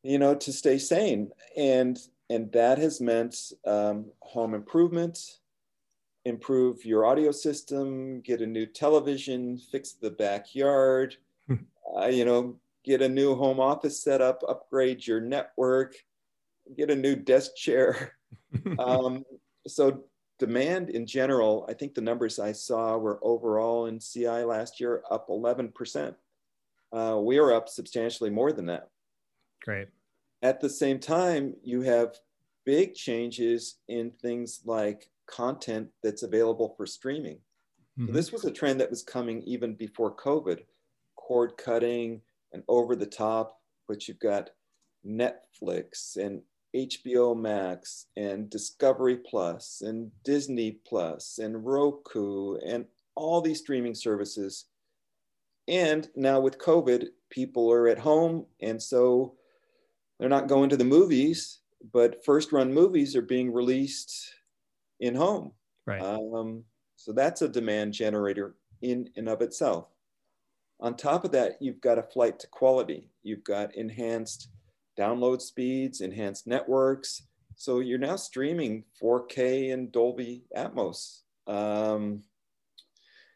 you 0.03 0.17
know, 0.17 0.35
to 0.35 0.51
stay 0.51 0.77
sane. 0.77 1.31
And 1.55 1.97
and 2.29 2.51
that 2.51 2.77
has 2.77 3.01
meant 3.01 3.35
um, 3.65 4.05
home 4.21 4.53
improvement, 4.53 5.19
improve 6.25 6.85
your 6.85 7.05
audio 7.05 7.31
system, 7.31 8.21
get 8.21 8.41
a 8.41 8.47
new 8.47 8.65
television, 8.65 9.57
fix 9.57 9.93
the 9.93 10.11
backyard, 10.11 11.17
uh, 11.97 12.07
you 12.07 12.25
know, 12.25 12.55
get 12.83 13.01
a 13.01 13.09
new 13.09 13.35
home 13.35 13.59
office 13.59 14.01
setup, 14.01 14.41
upgrade 14.47 15.05
your 15.05 15.19
network, 15.19 15.95
get 16.77 16.89
a 16.89 16.95
new 16.95 17.15
desk 17.15 17.55
chair. 17.55 18.17
um, 18.79 19.23
so 19.67 20.03
demand 20.39 20.89
in 20.89 21.05
general, 21.05 21.65
I 21.69 21.73
think 21.73 21.93
the 21.93 22.01
numbers 22.01 22.39
I 22.39 22.51
saw 22.51 22.97
were 22.97 23.19
overall 23.21 23.85
in 23.87 23.99
CI 23.99 24.43
last 24.43 24.79
year 24.79 25.03
up 25.11 25.27
11%. 25.29 26.15
Uh, 26.91 27.19
we 27.21 27.37
are 27.37 27.53
up 27.53 27.69
substantially 27.69 28.29
more 28.29 28.51
than 28.51 28.67
that. 28.67 28.89
Great. 29.63 29.87
At 30.43 30.59
the 30.59 30.69
same 30.69 30.99
time, 30.99 31.55
you 31.63 31.81
have 31.81 32.19
big 32.65 32.93
changes 32.93 33.77
in 33.87 34.11
things 34.11 34.61
like 34.65 35.09
content 35.25 35.87
that's 36.03 36.23
available 36.23 36.75
for 36.75 36.85
streaming. 36.85 37.37
Mm-hmm. 37.97 38.07
So 38.07 38.11
this 38.11 38.31
was 38.31 38.43
a 38.43 38.51
trend 38.51 38.79
that 38.81 38.89
was 38.89 39.03
coming 39.03 39.41
even 39.43 39.73
before 39.73 40.15
COVID 40.15 40.59
cord 41.15 41.53
cutting 41.57 42.21
and 42.51 42.61
over 42.67 42.95
the 42.95 43.05
top, 43.05 43.57
but 43.87 44.07
you've 44.07 44.19
got 44.19 44.49
Netflix 45.07 46.17
and 46.17 46.41
HBO 46.75 47.39
Max 47.39 48.07
and 48.17 48.49
Discovery 48.49 49.17
Plus 49.17 49.81
and 49.81 50.11
Disney 50.25 50.79
Plus 50.85 51.39
and 51.39 51.65
Roku 51.65 52.57
and 52.65 52.85
all 53.15 53.41
these 53.41 53.59
streaming 53.59 53.95
services. 53.95 54.65
And 55.67 56.09
now 56.15 56.41
with 56.41 56.57
COVID, 56.57 57.07
people 57.29 57.71
are 57.71 57.87
at 57.87 57.99
home 57.99 58.45
and 58.59 58.81
so 58.81 59.35
they're 60.23 60.29
not 60.29 60.47
going 60.47 60.69
to 60.69 60.77
the 60.77 60.85
movies, 60.85 61.59
but 61.91 62.23
first 62.23 62.53
run 62.53 62.73
movies 62.73 63.13
are 63.13 63.21
being 63.21 63.51
released 63.51 64.33
in 65.01 65.15
home. 65.15 65.51
Right. 65.85 66.01
Um, 66.01 66.63
so 66.95 67.11
that's 67.11 67.41
a 67.41 67.49
demand 67.49 67.91
generator 67.91 68.55
in 68.81 69.09
and 69.17 69.27
of 69.27 69.41
itself. 69.41 69.87
On 70.79 70.95
top 70.95 71.25
of 71.25 71.33
that, 71.33 71.57
you've 71.59 71.81
got 71.81 71.97
a 71.97 72.03
flight 72.03 72.39
to 72.39 72.47
quality. 72.47 73.09
You've 73.21 73.43
got 73.43 73.75
enhanced 73.75 74.47
download 74.97 75.41
speeds, 75.41 75.99
enhanced 75.99 76.47
networks. 76.47 77.23
So 77.57 77.81
you're 77.81 77.99
now 77.99 78.15
streaming 78.15 78.85
4K 79.03 79.73
and 79.73 79.91
Dolby 79.91 80.45
Atmos. 80.55 81.23
Um, 81.47 82.23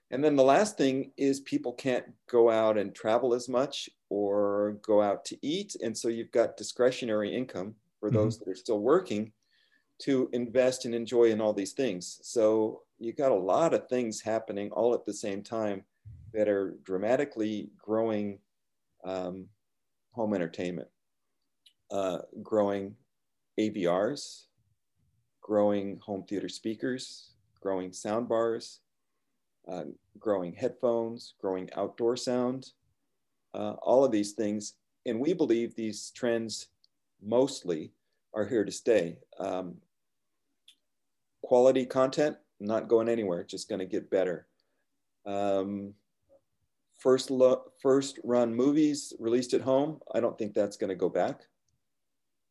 and 0.09 0.23
then 0.23 0.37
the 0.37 0.43
last 0.43 0.77
thing 0.77 1.11
is 1.17 1.41
people 1.41 1.73
can't 1.73 2.05
go 2.31 2.49
out 2.49 2.77
and 2.77 2.95
travel 2.95 3.33
as 3.33 3.49
much 3.49 3.89
or 4.09 4.77
go 4.81 5.01
out 5.01 5.25
to 5.25 5.37
eat. 5.41 5.75
And 5.83 5.97
so 5.97 6.07
you've 6.07 6.31
got 6.31 6.57
discretionary 6.57 7.35
income 7.35 7.75
for 7.99 8.09
mm-hmm. 8.09 8.17
those 8.17 8.39
that 8.39 8.47
are 8.47 8.55
still 8.55 8.79
working 8.79 9.31
to 9.99 10.29
invest 10.33 10.85
and 10.85 10.93
enjoy 10.93 11.25
in 11.25 11.41
all 11.41 11.53
these 11.53 11.73
things. 11.73 12.19
So 12.21 12.81
you've 12.99 13.17
got 13.17 13.31
a 13.31 13.35
lot 13.35 13.73
of 13.73 13.87
things 13.87 14.21
happening 14.21 14.71
all 14.71 14.93
at 14.93 15.05
the 15.05 15.13
same 15.13 15.41
time 15.41 15.83
that 16.33 16.47
are 16.47 16.77
dramatically 16.83 17.69
growing 17.77 18.39
um, 19.03 19.47
home 20.13 20.33
entertainment 20.33 20.87
uh, 21.91 22.19
growing 22.43 22.95
AVRs, 23.59 24.43
growing 25.41 25.99
home 25.99 26.23
theater 26.23 26.49
speakers, 26.49 27.31
growing 27.61 27.93
sound 27.93 28.27
bars, 28.27 28.79
uh, 29.71 29.83
growing 30.19 30.53
headphones, 30.53 31.33
growing 31.39 31.69
outdoor 31.75 32.15
sound, 32.17 32.71
uh, 33.57 33.73
all 33.81 34.05
of 34.05 34.11
these 34.11 34.33
things. 34.33 34.73
And 35.05 35.19
we 35.19 35.33
believe 35.33 35.75
these 35.75 36.11
trends 36.15 36.67
mostly 37.21 37.91
are 38.33 38.45
here 38.45 38.63
to 38.63 38.71
stay. 38.71 39.17
Um, 39.39 39.75
quality 41.41 41.85
content, 41.85 42.37
not 42.59 42.87
going 42.87 43.09
anywhere, 43.09 43.43
just 43.43 43.69
going 43.69 43.79
to 43.79 43.85
get 43.85 44.11
better. 44.11 44.47
Um, 45.25 45.93
first, 46.99 47.31
first 47.81 48.19
run 48.23 48.53
movies 48.53 49.13
released 49.19 49.53
at 49.53 49.61
home, 49.61 49.99
I 50.13 50.19
don't 50.19 50.37
think 50.37 50.53
that's 50.53 50.77
going 50.77 50.89
to 50.89 50.95
go 50.95 51.09
back. 51.09 51.41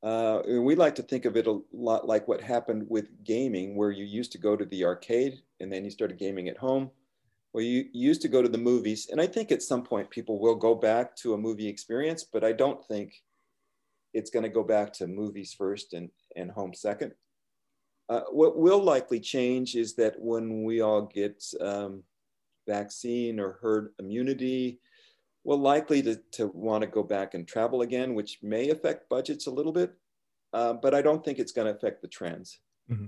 Uh, 0.02 0.42
we 0.46 0.76
like 0.76 0.94
to 0.94 1.02
think 1.02 1.24
of 1.24 1.36
it 1.36 1.46
a 1.46 1.58
lot 1.72 2.06
like 2.06 2.28
what 2.28 2.40
happened 2.40 2.86
with 2.88 3.24
gaming, 3.24 3.76
where 3.76 3.90
you 3.90 4.04
used 4.04 4.30
to 4.32 4.38
go 4.38 4.54
to 4.54 4.64
the 4.66 4.84
arcade 4.84 5.40
and 5.60 5.72
then 5.72 5.84
you 5.84 5.90
started 5.90 6.18
gaming 6.18 6.48
at 6.48 6.58
home. 6.58 6.90
Well, 7.56 7.64
you, 7.64 7.86
used 7.94 8.20
to 8.20 8.28
go 8.28 8.42
to 8.42 8.50
the 8.50 8.58
movies, 8.58 9.08
and 9.10 9.18
I 9.18 9.26
think 9.26 9.50
at 9.50 9.62
some 9.62 9.82
point 9.82 10.10
people 10.10 10.38
will 10.38 10.56
go 10.56 10.74
back 10.74 11.16
to 11.16 11.32
a 11.32 11.38
movie 11.38 11.68
experience, 11.68 12.22
but 12.22 12.44
I 12.44 12.52
don't 12.52 12.84
think 12.84 13.14
it's 14.12 14.28
going 14.28 14.42
to 14.42 14.50
go 14.50 14.62
back 14.62 14.92
to 14.92 15.06
movies 15.06 15.54
first 15.56 15.94
and, 15.94 16.10
and 16.36 16.50
home 16.50 16.74
second. 16.74 17.12
Uh, 18.10 18.24
what 18.30 18.58
will 18.58 18.82
likely 18.82 19.20
change 19.20 19.74
is 19.74 19.94
that 19.94 20.16
when 20.18 20.64
we 20.64 20.82
all 20.82 21.06
get 21.06 21.42
um, 21.62 22.02
vaccine 22.68 23.40
or 23.40 23.58
herd 23.62 23.94
immunity, 23.98 24.78
we'll 25.42 25.56
likely 25.56 26.02
to, 26.02 26.20
to 26.32 26.48
want 26.48 26.82
to 26.82 26.86
go 26.86 27.02
back 27.02 27.32
and 27.32 27.48
travel 27.48 27.80
again, 27.80 28.14
which 28.14 28.38
may 28.42 28.68
affect 28.68 29.08
budgets 29.08 29.46
a 29.46 29.50
little 29.50 29.72
bit, 29.72 29.94
uh, 30.52 30.74
but 30.74 30.94
I 30.94 31.00
don't 31.00 31.24
think 31.24 31.38
it's 31.38 31.52
going 31.52 31.68
to 31.68 31.74
affect 31.74 32.02
the 32.02 32.08
trends. 32.08 32.60
Mm-hmm. 32.90 33.06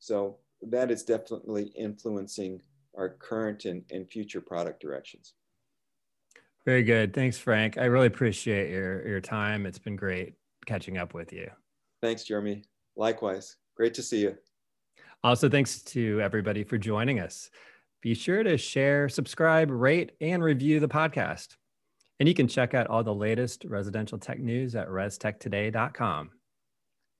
So 0.00 0.36
that 0.60 0.90
is 0.90 1.02
definitely 1.02 1.72
influencing 1.74 2.60
our 2.96 3.10
current 3.10 3.64
and, 3.64 3.82
and 3.90 4.08
future 4.08 4.40
product 4.40 4.80
directions. 4.80 5.34
Very 6.64 6.82
good. 6.82 7.14
Thanks, 7.14 7.38
Frank. 7.38 7.78
I 7.78 7.84
really 7.84 8.08
appreciate 8.08 8.70
your, 8.70 9.06
your 9.06 9.20
time. 9.20 9.66
It's 9.66 9.78
been 9.78 9.96
great 9.96 10.34
catching 10.66 10.98
up 10.98 11.14
with 11.14 11.32
you. 11.32 11.48
Thanks, 12.02 12.24
Jeremy. 12.24 12.64
Likewise. 12.96 13.56
Great 13.76 13.94
to 13.94 14.02
see 14.02 14.22
you. 14.22 14.36
Also, 15.22 15.48
thanks 15.48 15.82
to 15.82 16.20
everybody 16.20 16.64
for 16.64 16.78
joining 16.78 17.20
us. 17.20 17.50
Be 18.02 18.14
sure 18.14 18.42
to 18.42 18.58
share, 18.58 19.08
subscribe, 19.08 19.70
rate, 19.70 20.12
and 20.20 20.42
review 20.42 20.80
the 20.80 20.88
podcast. 20.88 21.56
And 22.18 22.28
you 22.28 22.34
can 22.34 22.48
check 22.48 22.74
out 22.74 22.86
all 22.86 23.04
the 23.04 23.14
latest 23.14 23.64
residential 23.64 24.18
tech 24.18 24.40
news 24.40 24.74
at 24.74 24.88
restechtoday.com. 24.88 26.30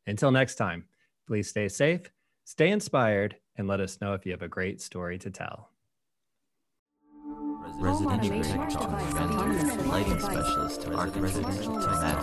Until 0.06 0.30
next 0.30 0.54
time, 0.54 0.84
please 1.26 1.48
stay 1.48 1.68
safe, 1.68 2.10
stay 2.44 2.70
inspired, 2.70 3.36
and 3.56 3.66
let 3.66 3.80
us 3.80 4.00
know 4.00 4.14
if 4.14 4.24
you 4.26 4.32
have 4.32 4.42
a 4.42 4.48
great 4.48 4.80
story 4.80 5.18
to 5.18 5.30
tell. 5.30 5.70
Residential 7.78 8.42
Tech 8.42 8.70
lighting 9.86 10.20
specialist 10.20 10.82
to 10.82 10.90
residential 10.90 11.80
tech. 11.82 12.16